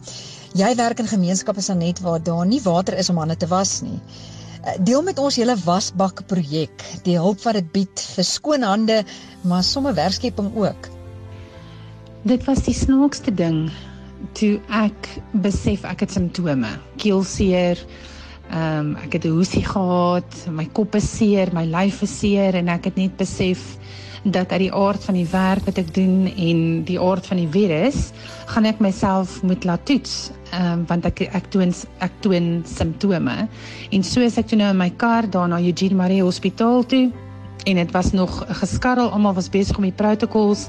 jy 0.59 0.73
werk 0.81 0.99
in 0.99 1.07
gemeenskappe 1.07 1.63
is 1.63 1.71
net 1.79 2.03
waar 2.03 2.19
daar 2.27 2.43
nie 2.47 2.59
water 2.65 2.99
is 2.99 3.11
om 3.13 3.21
hande 3.23 3.37
te 3.39 3.47
was 3.47 3.77
nie. 3.87 4.01
Eh, 4.65 4.75
deel 4.83 5.05
met 5.07 5.23
ons 5.23 5.39
julle 5.39 5.55
wasbak 5.63 6.25
projek, 6.27 6.83
die 7.07 7.15
hulp 7.23 7.45
wat 7.47 7.61
dit 7.61 7.71
bied 7.77 8.03
vir 8.17 8.27
skoon 8.27 8.67
hande, 8.67 9.05
maar 9.47 9.63
sommer 9.63 9.95
werkskepping 9.95 10.51
ook. 10.59 10.91
Dit 12.27 12.49
was 12.51 12.65
die 12.67 12.75
snaakste 12.75 13.31
ding 13.31 13.69
toe 14.35 14.57
ek 14.75 15.13
besef 15.47 15.87
ek 15.87 16.03
het 16.03 16.19
simptome, 16.19 16.75
keelseer, 16.99 17.79
ehm 18.49 18.79
um, 18.79 18.97
ek 19.05 19.13
het 19.13 19.25
'n 19.25 19.37
hoesie 19.37 19.65
gehad, 19.65 20.47
my 20.51 20.67
kop 20.73 20.95
is 20.95 21.17
seer, 21.17 21.49
my 21.53 21.65
lyf 21.65 22.03
is 22.03 22.19
seer 22.19 22.55
en 22.55 22.69
ek 22.69 22.85
het 22.85 22.97
net 22.97 23.17
besef 23.17 23.77
dat 24.25 24.53
uit 24.53 24.61
die 24.61 24.73
aard 24.73 25.05
van 25.05 25.15
die 25.15 25.29
werk 25.31 25.65
wat 25.65 25.79
ek 25.79 25.95
doen 25.95 26.27
en 26.37 26.85
die 26.85 27.01
aard 27.01 27.27
van 27.27 27.37
die 27.37 27.49
virus, 27.49 28.13
gaan 28.47 28.65
ek 28.65 28.81
myself 28.81 29.43
moet 29.43 29.65
laat 29.65 29.85
toets, 29.87 30.31
um, 30.53 30.85
want 30.87 31.05
ek 31.05 31.21
ek 31.21 31.51
toon 31.51 31.73
ek 32.01 32.13
toon 32.21 32.63
simptome. 32.65 33.49
En 33.93 34.03
so 34.03 34.25
as 34.25 34.39
ek 34.39 34.49
toe 34.49 34.59
nou 34.59 34.71
in 34.71 34.77
my 34.81 34.91
kar 34.91 35.31
daar 35.31 35.49
na 35.49 35.61
Eugene 35.61 35.95
Marie 35.95 36.23
Hospitaal 36.23 36.87
toe 36.87 37.13
en 37.65 37.75
dit 37.75 37.91
was 37.91 38.13
nog 38.13 38.45
geskarrel 38.49 39.11
almal 39.11 39.35
was 39.35 39.49
besig 39.51 39.77
om 39.77 39.83
die 39.83 39.93
protokols 39.93 40.67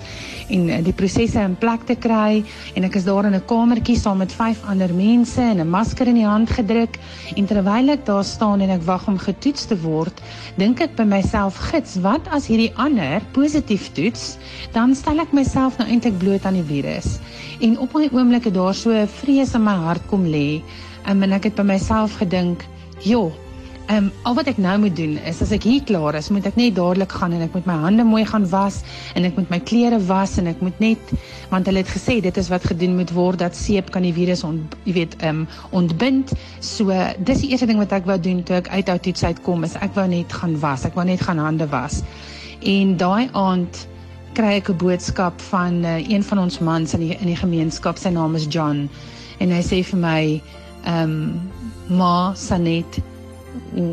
en 0.50 0.70
eh, 0.70 0.84
die 0.84 0.94
prosesse 0.94 1.40
in 1.40 1.56
plek 1.58 1.86
te 1.86 1.96
kry. 1.96 2.44
En 2.76 2.84
ek 2.88 2.96
is 3.00 3.06
daar 3.08 3.26
in 3.26 3.36
'n 3.36 3.46
kamertjie 3.46 3.98
saam 3.98 4.18
met 4.18 4.34
vyf 4.34 4.64
ander 4.66 4.94
mense 4.94 5.42
en 5.42 5.60
'n 5.60 5.70
masker 5.70 6.08
in 6.08 6.16
die 6.16 6.26
hand 6.26 6.50
gedruk. 6.50 7.00
En 7.36 7.46
terwyl 7.46 7.90
ek 7.90 8.06
daar 8.06 8.24
staan 8.24 8.62
en 8.62 8.70
ek 8.70 8.84
wag 8.84 9.08
om 9.08 9.18
getoets 9.18 9.66
te 9.66 9.82
word 9.82 10.22
dink 10.58 10.82
ek 10.82 10.96
by 10.96 11.04
myself 11.04 11.58
gits 11.72 11.96
wat 12.02 12.28
as 12.32 12.48
hierdie 12.48 12.72
ander 12.76 13.22
positief 13.32 13.92
toets 13.94 14.38
dan 14.72 14.96
stel 14.96 15.20
ek 15.20 15.32
myself 15.32 15.78
nou 15.78 15.88
eintlik 15.90 16.18
bloot 16.18 16.46
aan 16.46 16.54
die 16.54 16.64
virus. 16.64 17.20
En 17.62 17.80
op 17.80 17.94
my 17.94 18.10
oomblikke 18.12 18.52
daar 18.52 18.74
so 18.74 18.92
'n 18.92 19.08
vrees 19.08 19.54
in 19.54 19.64
my 19.64 19.76
hart 19.76 20.02
kom 20.08 20.26
lê 20.26 20.62
en 21.06 21.32
ek 21.32 21.44
het 21.44 21.56
by 21.56 21.64
myself 21.64 22.18
gedink 22.18 22.66
joh 23.00 23.32
Ehm 23.90 24.04
um, 24.06 24.12
al 24.22 24.36
wat 24.38 24.46
ek 24.52 24.60
nou 24.62 24.76
moet 24.78 24.94
doen 24.96 25.16
is 25.26 25.40
as 25.42 25.50
ek 25.56 25.64
hier 25.66 25.82
klaar 25.82 26.14
is, 26.14 26.28
moet 26.30 26.46
ek 26.46 26.58
net 26.60 26.76
dadelik 26.78 27.10
gaan 27.18 27.32
en 27.34 27.42
ek 27.42 27.56
moet 27.58 27.66
my 27.66 27.78
hande 27.82 28.04
mooi 28.06 28.22
gaan 28.32 28.44
was 28.52 28.84
en 29.18 29.26
ek 29.26 29.40
moet 29.40 29.50
my 29.50 29.58
klere 29.66 29.98
was 30.06 30.36
en 30.38 30.46
ek 30.52 30.62
moet 30.62 30.78
net 30.84 31.14
want 31.50 31.66
hulle 31.66 31.82
het 31.82 31.90
gesê 31.90 32.20
dit 32.22 32.38
is 32.38 32.52
wat 32.54 32.68
gedoen 32.70 32.94
moet 33.00 33.10
word 33.18 33.42
dat 33.42 33.58
seep 33.58 33.90
kan 33.96 34.06
die 34.06 34.14
virus 34.14 34.46
on, 34.46 34.62
jy 34.86 34.94
weet 35.00 35.18
ehm 35.24 35.42
um, 35.42 35.58
ontbind. 35.82 36.36
So 36.62 36.94
dis 37.18 37.42
die 37.42 37.50
eerste 37.50 37.66
ding 37.66 37.82
wat 37.82 37.98
ek 37.98 38.06
wou 38.06 38.20
doen 38.22 38.46
toe 38.46 38.60
ek 38.60 38.70
uit 38.70 38.94
oudits 38.94 39.26
uitkom 39.26 39.66
is 39.66 39.74
ek 39.82 39.98
wou 39.98 40.06
net 40.14 40.38
gaan 40.38 40.54
was. 40.62 40.86
Ek 40.86 40.94
wou 40.94 41.10
net 41.10 41.26
gaan 41.26 41.42
hande 41.42 41.66
was. 41.74 42.04
En 42.62 42.94
daai 42.94 43.26
aand 43.34 43.86
kry 44.38 44.60
ek 44.62 44.70
'n 44.70 44.82
boodskap 44.86 45.42
van 45.50 45.82
uh, 45.82 45.98
een 45.98 46.22
van 46.24 46.46
ons 46.46 46.62
mans 46.62 46.94
in 46.94 47.10
die 47.10 47.16
in 47.18 47.34
die 47.34 47.42
gemeenskap. 47.42 47.98
Sy 47.98 48.14
naam 48.14 48.38
is 48.38 48.46
John 48.46 48.86
en 49.42 49.50
hy 49.50 49.66
sê 49.66 49.82
vir 49.82 50.00
my 50.00 50.42
ehm 50.86 51.10
um, 51.10 51.50
ma 51.90 52.36
Sanet 52.38 53.02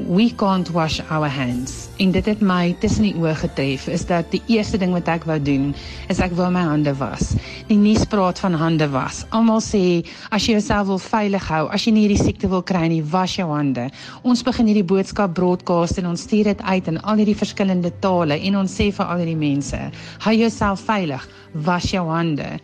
we 0.09 0.31
can't 0.31 0.71
wash 0.71 1.01
our 1.11 1.29
hands. 1.29 1.89
En 1.97 2.11
dit 2.11 2.25
het 2.25 2.41
my 2.41 2.77
tussen 2.81 3.07
die 3.07 3.15
oë 3.17 3.35
getref 3.41 3.87
is 3.93 4.07
dat 4.09 4.29
die 4.33 4.43
eerste 4.53 4.79
ding 4.81 4.93
wat 4.95 5.09
ek 5.09 5.27
wou 5.29 5.37
doen 5.43 5.71
is 6.13 6.21
ek 6.23 6.35
wou 6.37 6.49
my 6.53 6.65
hande 6.67 6.95
was. 7.01 7.35
Die 7.69 7.79
nuus 7.79 8.05
praat 8.11 8.41
van 8.43 8.57
hande 8.57 8.89
was. 8.93 9.25
Almal 9.37 9.63
sê 9.65 9.83
as 10.31 10.47
jy 10.47 10.57
jouself 10.57 10.89
wil 10.91 11.01
veilig 11.03 11.49
hou, 11.51 11.67
as 11.73 11.87
jy 11.87 11.95
nie 11.97 12.07
hierdie 12.07 12.23
siekte 12.23 12.51
wil 12.53 12.65
kry 12.67 12.87
nie, 12.93 13.03
was 13.13 13.37
jou 13.37 13.49
hande. 13.53 13.89
Ons 14.25 14.45
begin 14.47 14.71
hierdie 14.71 14.87
boodskap 14.87 15.37
broadcast 15.37 16.01
en 16.01 16.11
ons 16.13 16.27
stuur 16.29 16.53
dit 16.53 16.65
uit 16.65 16.93
in 16.93 17.01
al 17.03 17.23
hierdie 17.23 17.39
verskillende 17.39 17.93
tale 18.05 18.41
en 18.49 18.61
ons 18.63 18.79
sê 18.81 18.91
vir 18.93 19.07
al 19.07 19.23
hierdie 19.25 19.41
mense, 19.41 19.81
hou 20.27 20.35
jouself 20.37 20.85
veilig, 20.89 21.29
was 21.67 21.91
jou 21.93 22.05
hande. 22.11 22.57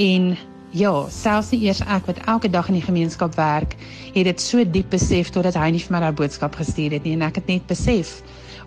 En 0.00 0.32
Ja, 0.70 0.92
selfs 1.10 1.48
nie 1.50 1.64
eers 1.66 1.80
ek 1.82 2.04
wat 2.06 2.20
elke 2.30 2.46
dag 2.50 2.68
in 2.70 2.76
die 2.78 2.84
gemeenskap 2.84 3.34
werk, 3.34 3.72
het 4.14 4.28
dit 4.28 4.42
so 4.42 4.62
diep 4.62 4.92
besef 4.94 5.32
totdat 5.34 5.56
hy 5.58 5.72
nie 5.74 5.80
vir 5.82 5.96
my 5.96 6.00
daai 6.04 6.14
boodskap 6.14 6.54
gestuur 6.60 6.94
het 6.94 7.02
nie 7.02 7.16
en 7.16 7.24
ek 7.26 7.40
het 7.40 7.50
net 7.50 7.64
besef 7.66 8.20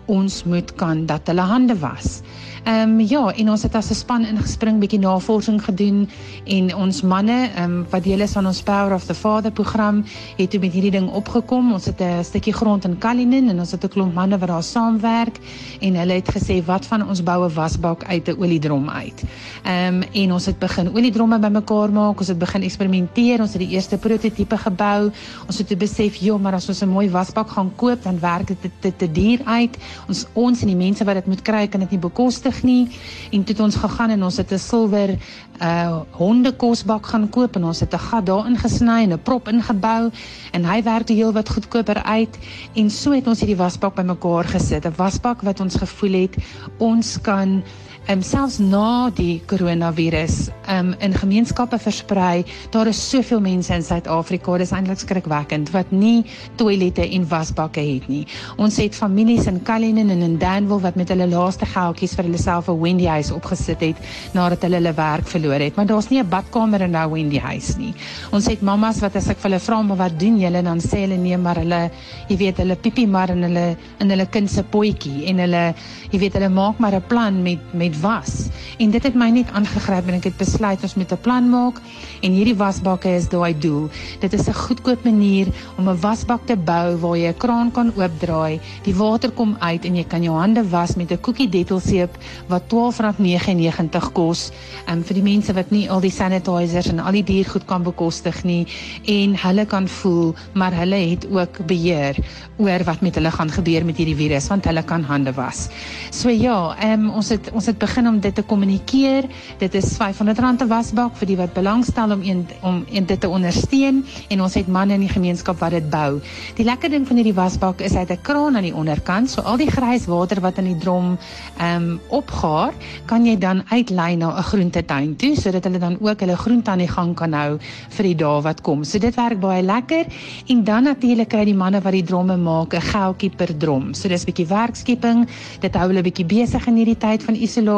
ons 0.06 0.44
moet 0.44 0.74
kan 0.74 1.06
dat 1.06 1.26
hulle 1.26 1.40
hande 1.40 1.78
was. 1.78 2.22
Ehm 2.64 2.90
um, 2.90 3.00
ja, 3.00 3.32
en 3.36 3.50
ons 3.50 3.62
het 3.62 3.74
as 3.74 3.90
'n 3.90 3.94
span 3.94 4.24
ingespring, 4.24 4.78
bietjie 4.80 4.98
navorsing 4.98 5.64
gedoen 5.64 6.08
en 6.44 6.74
ons 6.74 7.02
manne, 7.02 7.50
ehm 7.54 7.70
um, 7.70 7.86
wat 7.90 8.02
deel 8.04 8.20
is 8.20 8.32
van 8.32 8.46
ons 8.46 8.62
Power 8.62 8.94
of 8.94 9.04
the 9.04 9.14
Father 9.14 9.50
program, 9.52 10.04
het 10.36 10.50
toe 10.50 10.60
met 10.60 10.72
hierdie 10.72 10.90
ding 10.90 11.10
opgekom. 11.10 11.72
Ons 11.72 11.84
het 11.84 12.00
'n 12.00 12.24
stukkie 12.24 12.52
grond 12.52 12.84
in 12.84 12.98
Kalinin 12.98 13.48
en 13.48 13.58
ons 13.58 13.70
het 13.70 13.84
'n 13.84 13.88
klomp 13.88 14.14
manne 14.14 14.38
wat 14.38 14.48
daar 14.48 14.62
saamwerk 14.62 15.38
en 15.80 15.94
hulle 15.94 16.12
het 16.12 16.28
gesê 16.36 16.64
wat 16.64 16.86
van 16.86 17.08
ons 17.08 17.22
boue 17.22 17.48
wasbak 17.48 18.04
uit 18.04 18.28
'n 18.28 18.36
oliedrom 18.38 18.90
uit. 18.90 19.22
Ehm 19.62 19.94
um, 19.94 20.02
en 20.12 20.32
ons 20.32 20.46
het 20.46 20.58
begin 20.58 20.94
oliedromme 20.96 21.38
bymekaar 21.38 21.92
maak. 21.92 22.18
Ons 22.18 22.28
het 22.28 22.38
begin 22.38 22.62
eksperimenteer. 22.62 23.40
Ons 23.40 23.52
het 23.52 23.60
die 23.60 23.70
eerste 23.70 23.98
prototipe 23.98 24.56
gebou. 24.56 25.10
Ons 25.46 25.58
het 25.58 25.78
besef, 25.78 26.14
"Jo, 26.14 26.38
maar 26.38 26.54
as 26.54 26.68
ons 26.68 26.82
'n 26.82 26.88
mooi 26.88 27.10
wasbak 27.10 27.50
gaan 27.50 27.72
koop, 27.76 28.02
dan 28.02 28.20
werk 28.20 28.46
dit 28.46 28.60
te, 28.60 28.70
te, 28.80 28.96
te 28.96 29.12
duur 29.12 29.40
uit. 29.44 29.76
Ons 30.08 30.26
ons 30.32 30.62
en 30.62 30.70
die 30.70 30.76
mense 30.76 31.04
wat 31.04 31.14
dit 31.14 31.26
moet 31.26 31.42
kry, 31.42 31.66
kan 31.68 31.80
dit 31.80 31.90
nie 31.90 31.98
bekostig 31.98 32.62
nie. 32.62 32.88
En 33.32 33.44
toe 33.44 33.54
het 33.54 33.60
ons 33.60 33.76
gegaan 33.76 34.10
en 34.10 34.22
ons 34.22 34.36
het 34.36 34.52
'n 34.52 34.58
silwer 34.58 35.18
uh 35.60 36.00
hondekosbak 36.10 37.06
gaan 37.06 37.28
koop 37.30 37.56
en 37.56 37.64
ons 37.64 37.80
het 37.80 37.94
'n 37.94 37.98
gat 37.98 38.26
daarin 38.26 38.58
gesny 38.58 39.02
en 39.02 39.12
'n 39.12 39.22
prop 39.22 39.48
ingebou 39.48 40.10
en 40.52 40.64
hy 40.64 40.82
werk 40.82 41.06
die 41.06 41.16
heel 41.16 41.32
wat 41.32 41.48
goedkoper 41.48 42.02
uit. 42.02 42.38
En 42.74 42.90
so 42.90 43.12
het 43.12 43.26
ons 43.26 43.40
hierdie 43.40 43.56
wasbak 43.56 43.94
bymekaar 43.94 44.44
gesit. 44.44 44.86
'n 44.86 44.94
wasbak 44.96 45.42
wat 45.42 45.60
ons 45.60 45.74
gevoel 45.76 46.12
het 46.12 46.34
ons 46.78 47.20
kan 47.20 47.62
um, 48.08 48.22
selfs 48.22 48.58
na 48.60 49.10
die 49.16 49.40
koronavirus 49.50 50.48
um, 50.72 50.92
in 51.04 51.14
gemeenskappe 51.16 51.78
versprei. 51.80 52.44
Daar 52.74 52.88
is 52.90 53.00
soveel 53.00 53.40
mense 53.44 53.74
in 53.74 53.84
Suid-Afrika, 53.84 54.58
dis 54.60 54.72
eintlik 54.76 55.00
skrikwekkend 55.02 55.72
wat 55.74 55.92
nie 55.92 56.24
toilette 56.60 57.04
en 57.04 57.26
wasbakke 57.30 57.82
het 57.84 58.08
nie. 58.12 58.24
Ons 58.60 58.78
het 58.82 58.96
families 58.96 59.48
in 59.50 59.60
Cullinan 59.64 60.12
en 60.14 60.24
in 60.26 60.38
Danville 60.38 60.82
wat 60.84 60.98
met 61.00 61.12
hulle 61.12 61.28
laaste 61.30 61.66
geldjies 61.66 62.16
vir 62.18 62.28
hulle 62.28 62.40
self 62.40 62.68
'n 62.68 62.80
Wendy 62.80 63.06
huis 63.06 63.32
opgesit 63.32 63.80
het 63.80 63.96
nadat 64.34 64.62
hulle 64.62 64.80
hulle 64.80 64.94
werk 64.94 65.26
verloor 65.26 65.60
het, 65.60 65.76
maar 65.76 65.86
daar's 65.86 66.10
nie 66.10 66.20
'n 66.20 66.28
badkamer 66.28 66.82
in 66.82 66.92
daai 66.92 67.08
Wendy 67.08 67.38
huis 67.38 67.76
nie. 67.76 67.94
Ons 68.32 68.46
het 68.46 68.62
mammas 68.62 69.00
wat 69.00 69.16
as 69.16 69.28
ek 69.28 69.38
vir 69.38 69.50
hulle 69.50 69.60
vra 69.60 69.82
maar 69.82 69.96
wat 69.96 70.18
doen 70.18 70.38
julle 70.38 70.62
dan 70.62 70.80
sê 70.80 71.04
hulle 71.04 71.16
nee 71.16 71.36
maar 71.36 71.56
hulle 71.56 71.90
jy 72.28 72.36
weet 72.36 72.56
hulle 72.58 72.76
piepie 72.76 73.06
maar 73.06 73.30
in 73.30 73.42
hulle 73.42 73.76
in 74.00 74.10
hulle 74.10 74.26
kind 74.26 74.50
se 74.50 74.62
potjie 74.62 75.26
en 75.30 75.38
hulle 75.38 75.74
jy 76.10 76.18
weet 76.18 76.34
hulle 76.34 76.48
maak 76.48 76.78
maar 76.78 76.94
'n 76.94 77.02
plan 77.08 77.42
met 77.42 77.74
met 77.74 77.93
dit 77.94 78.02
was. 78.02 78.48
En 78.78 78.90
dit 78.90 79.02
het 79.02 79.14
my 79.14 79.28
net 79.30 79.50
aangegryp 79.54 80.08
en 80.08 80.18
ek 80.18 80.28
het 80.30 80.36
besluit 80.38 80.82
ons 80.82 80.94
moet 80.94 81.12
'n 81.12 81.20
plan 81.22 81.48
maak 81.50 81.80
en 82.22 82.32
hierdie 82.32 82.56
wasbakke 82.56 83.08
is 83.08 83.28
daai 83.28 83.54
doel. 83.58 83.88
Dit 84.20 84.32
is 84.32 84.48
'n 84.48 84.54
goedkoop 84.54 85.04
manier 85.04 85.46
om 85.78 85.88
'n 85.88 86.00
wasbak 86.00 86.46
te 86.46 86.56
bou 86.56 86.96
waar 86.96 87.16
jy 87.16 87.28
'n 87.28 87.36
kraan 87.36 87.70
kan 87.70 87.92
oopdraai, 87.96 88.60
die 88.82 88.94
water 88.94 89.30
kom 89.30 89.56
uit 89.58 89.84
en 89.84 89.96
jy 89.96 90.04
kan 90.04 90.22
jou 90.22 90.36
hande 90.36 90.68
was 90.70 90.96
met 90.96 91.10
'n 91.10 91.20
koekie 91.20 91.48
dettelseep 91.48 92.16
wat 92.48 92.62
R12.99 92.68 94.12
kos. 94.12 94.50
Um 94.88 95.04
vir 95.04 95.14
die 95.14 95.22
mense 95.22 95.52
wat 95.52 95.70
nie 95.70 95.90
al 95.90 96.00
die 96.00 96.10
sanitizers 96.10 96.88
en 96.88 96.98
al 96.98 97.12
die 97.12 97.24
diergoed 97.24 97.64
kan 97.66 97.82
bekostig 97.82 98.44
nie 98.44 98.66
en 99.06 99.36
hulle 99.36 99.66
kan 99.66 99.88
voel 99.88 100.34
maar 100.52 100.72
hulle 100.72 100.96
het 101.10 101.26
ook 101.30 101.66
beheer 101.66 102.16
oor 102.56 102.84
wat 102.84 103.00
met 103.00 103.14
hulle 103.14 103.30
gaan 103.30 103.50
gebeur 103.50 103.84
met 103.84 103.96
hierdie 103.96 104.16
virus 104.16 104.48
want 104.48 104.64
hulle 104.64 104.82
kan 104.82 105.02
hande 105.02 105.32
was. 105.32 105.68
So 106.10 106.28
ja, 106.28 106.76
um, 106.92 107.10
ons 107.10 107.28
het 107.28 107.50
ons 107.52 107.66
het 107.66 107.78
begin 107.84 108.08
om 108.08 108.20
dit 108.20 108.34
te 108.34 108.42
kommunikeer. 108.42 109.26
Dit 109.60 109.74
is 109.74 109.92
R500 109.98 110.62
'n 110.64 110.68
wasbak 110.68 111.16
vir 111.20 111.26
die 111.26 111.36
wat 111.36 111.52
belangstel 111.52 112.12
om 112.12 112.22
een 112.22 112.46
om 112.62 112.84
een 112.90 113.06
dit 113.06 113.20
te 113.20 113.28
ondersteun 113.28 114.04
en 114.28 114.40
ons 114.40 114.54
het 114.54 114.68
manne 114.68 114.94
in 114.94 115.04
die 115.04 115.12
gemeenskap 115.12 115.58
wat 115.60 115.70
dit 115.70 115.90
bou. 115.90 116.20
Die 116.56 116.64
lekker 116.64 116.90
ding 116.90 117.06
van 117.06 117.16
hierdie 117.16 117.34
wasbak 117.34 117.80
is 117.80 117.92
hy 117.92 118.04
het 118.06 118.10
'n 118.10 118.22
kraan 118.22 118.56
aan 118.56 118.62
die 118.62 118.74
onderkant, 118.74 119.30
so 119.30 119.40
al 119.40 119.56
die 119.56 119.70
grys 119.70 120.06
water 120.06 120.40
wat 120.40 120.58
in 120.58 120.64
die 120.64 120.78
drom 120.78 121.18
ehm 121.58 121.82
um, 121.82 122.00
opgaar, 122.08 122.72
kan 123.06 123.26
jy 123.26 123.38
dan 123.38 123.62
uitlei 123.70 124.16
na 124.16 124.38
'n 124.38 124.42
groentetuin 124.42 125.16
toe 125.16 125.34
sodat 125.36 125.64
hulle 125.64 125.78
dan 125.78 125.96
ook 126.00 126.20
hulle 126.20 126.36
groente 126.36 126.70
aan 126.70 126.78
die 126.78 126.88
gang 126.88 127.14
kan 127.14 127.32
hou 127.32 127.58
vir 127.88 128.04
die 128.04 128.14
dae 128.14 128.40
wat 128.42 128.60
kom. 128.60 128.84
So 128.84 128.98
dit 128.98 129.14
werk 129.14 129.40
baie 129.40 129.62
lekker 129.62 130.06
en 130.46 130.64
dan 130.64 130.82
natuurlik 130.82 131.28
kry 131.28 131.44
die 131.44 131.54
manne 131.54 131.80
wat 131.80 131.92
die 131.92 132.02
dromme 132.04 132.36
maak 132.36 132.74
'n 132.74 132.80
geldjie 132.80 133.30
per 133.36 133.56
drom. 133.56 133.94
So 133.94 134.08
dis 134.08 134.22
'n 134.22 134.32
bietjie 134.32 134.46
werkskepping. 134.46 135.28
Dit 135.60 135.74
hou 135.74 135.88
hulle 135.88 136.02
bietjie 136.02 136.26
besig 136.26 136.66
in 136.66 136.76
hierdie 136.76 136.98
tyd 136.98 137.22
van 137.22 137.34
isolasie 137.34 137.73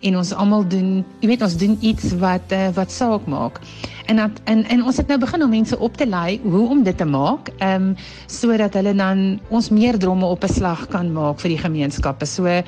en 0.00 0.16
ons 0.16 0.32
almal 0.32 0.66
doen, 0.68 1.04
jy 1.20 1.28
weet 1.28 1.42
ons 1.42 1.56
doen 1.56 1.76
iets 1.80 2.12
wat 2.22 2.52
uh, 2.52 2.68
wat 2.76 2.92
saak 2.92 3.26
maak. 3.26 3.60
En 4.08 4.16
dat, 4.16 4.40
en 4.44 4.64
en 4.64 4.82
ons 4.82 4.96
het 4.96 5.08
nou 5.08 5.18
begin 5.20 5.42
om 5.42 5.50
mense 5.50 5.78
op 5.78 5.96
te 5.96 6.06
lei 6.06 6.40
hoe 6.42 6.68
om 6.68 6.82
dit 6.82 6.96
te 6.96 7.04
maak, 7.04 7.52
ehm 7.58 7.90
um, 7.90 7.96
sodat 8.26 8.74
hulle 8.74 8.94
dan 8.94 9.40
ons 9.48 9.70
meer 9.70 9.98
dromme 9.98 10.26
op 10.26 10.44
'n 10.44 10.52
slag 10.52 10.86
kan 10.88 11.12
maak 11.12 11.40
vir 11.40 11.48
die 11.48 11.62
gemeenskappe. 11.64 12.26
So 12.26 12.62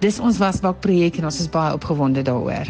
dis 0.00 0.20
ons 0.20 0.38
wasbak 0.38 0.80
projek 0.80 1.18
en 1.18 1.24
ons 1.24 1.40
is 1.40 1.48
baie 1.48 1.72
opgewonde 1.72 2.22
daaroor. 2.22 2.68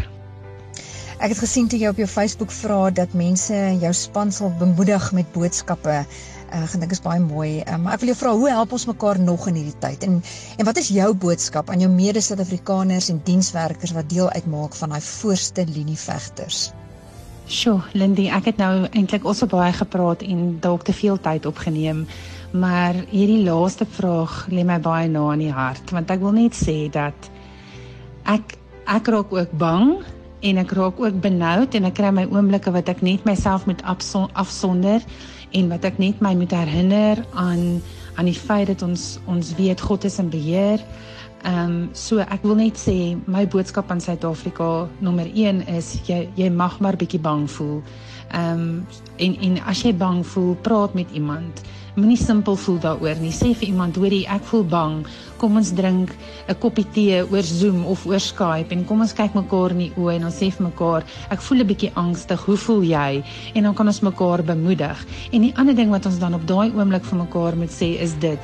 Ek 1.23 1.31
het 1.31 1.39
gesien 1.39 1.69
toe 1.69 1.79
jy 1.79 1.89
op 1.89 1.97
jou 1.97 2.09
Facebook 2.09 2.51
vra 2.51 2.91
dat 2.91 3.13
mense 3.15 3.55
jou 3.81 3.93
span 3.93 4.33
sal 4.33 4.51
bemoedig 4.59 5.13
met 5.13 5.33
boodskappe 5.33 6.05
uh, 6.53 6.67
gedink 6.69 6.93
is 6.95 7.03
baie 7.03 7.21
mooi. 7.21 7.63
Uh, 7.63 7.79
maar 7.81 7.97
ek 7.97 8.05
wil 8.05 8.13
jou 8.13 8.19
vra, 8.21 8.35
hoe 8.37 8.51
help 8.53 8.77
ons 8.77 8.87
mekaar 8.91 9.21
nog 9.21 9.49
in 9.51 9.59
hierdie 9.61 9.79
tyd? 9.83 10.05
En 10.09 10.21
en 10.59 10.69
wat 10.69 10.79
is 10.83 10.93
jou 10.93 11.09
boodskap 11.15 11.71
aan 11.71 11.83
jou 11.85 11.91
mede-Suid-Afrikaners 11.93 13.11
en 13.13 13.21
dienswerkers 13.25 13.95
wat 13.97 14.09
deel 14.13 14.31
uitmaak 14.31 14.77
van 14.79 14.95
daai 14.95 15.03
voorste 15.07 15.67
linie 15.69 15.99
vegters? 15.99 16.71
Sjoe, 17.53 17.83
Lindy, 17.99 18.29
ek 18.31 18.53
het 18.53 18.61
nou 18.63 18.87
eintlik 18.93 19.27
also 19.27 19.49
baie 19.51 19.73
gepraat 19.75 20.23
en 20.23 20.57
dalk 20.63 20.87
te 20.87 20.95
veel 20.95 21.19
tyd 21.21 21.47
opgeneem, 21.49 22.07
maar 22.53 22.95
hierdie 23.11 23.43
laaste 23.43 23.85
vraag 23.99 24.47
lê 24.53 24.65
my 24.65 24.79
baie 24.81 25.09
na 25.11 25.27
in 25.35 25.47
die 25.49 25.53
hart, 25.53 25.91
want 25.91 26.11
ek 26.13 26.23
wil 26.23 26.37
net 26.37 26.57
sê 26.57 26.87
dat 26.93 27.31
ek 28.31 28.57
ek 28.93 29.09
raak 29.15 29.33
ook 29.35 29.53
bang 29.59 29.99
en 30.43 30.59
ek 30.59 30.75
raak 30.75 31.01
ook 31.01 31.21
benoud 31.23 31.75
en 31.75 31.87
ek 31.89 31.97
kry 32.01 32.11
my 32.15 32.27
oomblikke 32.31 32.73
wat 32.75 32.91
ek 32.91 33.03
net 33.07 33.25
myself 33.29 33.67
moet 33.71 33.83
afsonder 33.87 35.05
en 35.53 35.69
wat 35.71 35.85
ek 35.87 36.01
net 36.03 36.23
my 36.25 36.35
moet 36.39 36.55
herinner 36.57 37.23
aan 37.39 37.83
aan 38.21 38.29
die 38.29 38.37
feit 38.37 38.69
dat 38.69 38.83
ons 38.85 39.17
ons 39.31 39.55
weet 39.57 39.81
God 39.81 40.05
is 40.05 40.19
in 40.21 40.29
beheer. 40.29 40.83
Ehm 41.43 41.59
um, 41.65 41.77
so 41.97 42.21
ek 42.23 42.45
wil 42.47 42.59
net 42.61 42.79
sê 42.79 43.17
my 43.27 43.47
boodskap 43.49 43.91
aan 43.91 44.01
Suid-Afrika 44.01 44.89
nommer 45.01 45.27
1 45.27 45.65
is 45.75 45.95
jy 46.07 46.27
jy 46.37 46.51
mag 46.51 46.79
maar 46.81 46.99
bietjie 46.99 47.23
bang 47.23 47.49
voel. 47.51 47.81
Ehm 48.33 48.61
um, 48.61 48.87
en 49.17 49.39
en 49.49 49.57
as 49.67 49.83
jy 49.83 49.95
bang 49.97 50.21
voel, 50.27 50.55
praat 50.67 50.95
met 50.95 51.11
iemand. 51.13 51.65
Moenie 51.93 52.17
simpel 52.17 52.57
voel 52.57 52.79
daaroor 52.81 53.19
nie. 53.21 53.35
Sê 53.37 53.51
vir 53.53 53.69
iemand, 53.69 53.99
hoorie, 54.01 54.23
ek 54.33 54.47
voel 54.49 54.63
bang. 54.65 54.95
Kom 55.37 55.59
ons 55.61 55.73
drink 55.77 56.15
'n 56.49 56.57
koppie 56.63 56.87
tee 56.95 57.19
oor 57.21 57.45
Zoom 57.45 57.85
of 57.85 58.07
oor 58.07 58.21
Skype 58.21 58.73
en 58.73 58.87
kom 58.89 59.01
ons 59.05 59.13
kyk 59.13 59.35
mekaar 59.35 59.77
in 59.77 59.79
die 59.85 59.93
oë 60.01 60.15
en 60.17 60.25
ons 60.25 60.39
sê 60.41 60.49
vir 60.49 60.67
mekaar, 60.71 61.05
ek 61.31 61.41
voel 61.43 61.61
'n 61.61 61.69
bietjie 61.69 61.93
angstig. 61.95 62.41
Hoe 62.47 62.57
voel 62.57 62.83
jy? 62.83 63.23
En 63.55 63.63
dan 63.63 63.75
kan 63.75 63.87
ons 63.87 64.01
mekaar 64.01 64.43
bemoedig. 64.43 65.05
En 65.33 65.43
die 65.43 65.53
ander 65.57 65.75
ding 65.75 65.91
wat 65.91 66.07
ons 66.07 66.19
dan 66.19 66.35
op 66.35 66.47
daai 66.47 66.73
oomblik 66.73 67.05
vir 67.05 67.19
mekaar 67.19 67.57
moet 67.57 67.71
sê 67.71 68.01
is 68.01 68.15
dit 68.15 68.41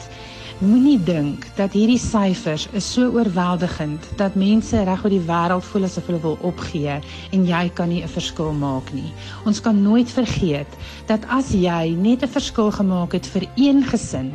Moenie 0.59 0.99
dink 0.99 1.45
dat 1.55 1.71
hierdie 1.71 2.01
syfers 2.03 2.65
is 2.75 2.87
so 2.91 3.13
oorweldigend 3.15 4.09
dat 4.19 4.35
mense 4.35 4.81
reg 4.89 5.05
oor 5.05 5.13
die 5.15 5.23
wêreld 5.29 5.63
voel 5.69 5.87
asof 5.87 6.09
hulle 6.11 6.19
wil 6.25 6.35
opgee 6.49 6.97
en 7.37 7.45
jy 7.47 7.61
kan 7.79 7.87
nie 7.93 8.01
'n 8.03 8.11
verskil 8.11 8.51
maak 8.51 8.91
nie. 8.93 9.13
Ons 9.47 9.61
kan 9.63 9.79
nooit 9.83 10.11
vergeet 10.11 10.67
dat 11.07 11.23
as 11.31 11.53
jy 11.55 11.95
net 11.95 12.25
'n 12.27 12.35
verskil 12.35 12.73
gemaak 12.75 13.15
het 13.15 13.27
vir 13.27 13.47
een 13.55 13.85
gesin 13.87 14.33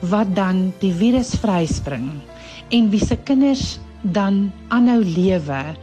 wat 0.00 0.30
dan 0.36 0.72
die 0.78 0.94
virus 0.94 1.34
vryspring 1.34 2.06
en 2.70 2.90
wie 2.90 3.04
se 3.04 3.16
kinders 3.16 3.80
dan 4.02 4.52
aanhou 4.68 5.02
lewe 5.02 5.74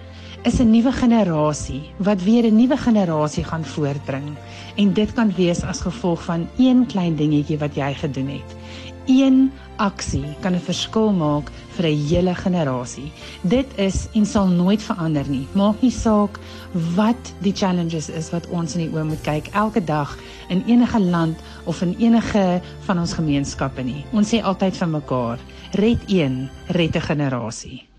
is 0.45 0.59
'n 0.61 0.71
nuwe 0.71 0.91
generasie 0.91 1.83
wat 1.97 2.23
weer 2.23 2.45
'n 2.45 2.55
nuwe 2.55 2.77
generasie 2.77 3.43
gaan 3.43 3.65
voortbring 3.65 4.37
en 4.77 4.93
dit 4.93 5.13
kan 5.13 5.33
wees 5.35 5.63
as 5.63 5.81
gevolg 5.81 6.23
van 6.23 6.47
een 6.57 6.85
klein 6.85 7.15
dingetjie 7.15 7.57
wat 7.57 7.75
jy 7.75 7.93
gedoen 7.93 8.27
het. 8.27 8.55
Een 9.05 9.51
aksie 9.77 10.25
kan 10.41 10.53
'n 10.55 10.59
verskil 10.59 11.11
maak 11.11 11.51
vir 11.75 11.85
'n 11.85 12.07
hele 12.07 12.35
generasie. 12.35 13.11
Dit 13.41 13.67
is 13.77 14.07
en 14.13 14.25
sal 14.25 14.47
nooit 14.47 14.81
verander 14.81 15.29
nie. 15.29 15.47
Maak 15.51 15.81
nie 15.81 15.91
saak 15.91 16.39
wat 16.95 17.33
die 17.39 17.53
challenges 17.53 18.09
is 18.09 18.29
wat 18.29 18.47
ons 18.47 18.75
in 18.75 18.81
die 18.81 18.97
oë 18.97 19.03
moet 19.03 19.21
kyk 19.21 19.47
elke 19.53 19.83
dag 19.83 20.17
in 20.49 20.63
enige 20.67 20.99
land 20.99 21.37
of 21.63 21.81
in 21.81 21.95
enige 21.99 22.61
van 22.79 22.99
ons 22.99 23.13
gemeenskappe 23.13 23.83
nie. 23.83 24.05
Ons 24.11 24.33
sê 24.33 24.41
altyd 24.43 24.77
vir 24.77 24.87
mekaar, 24.87 25.39
red 25.71 26.01
een, 26.07 26.49
red 26.67 26.95
'n 26.95 27.01
generasie. 27.01 27.94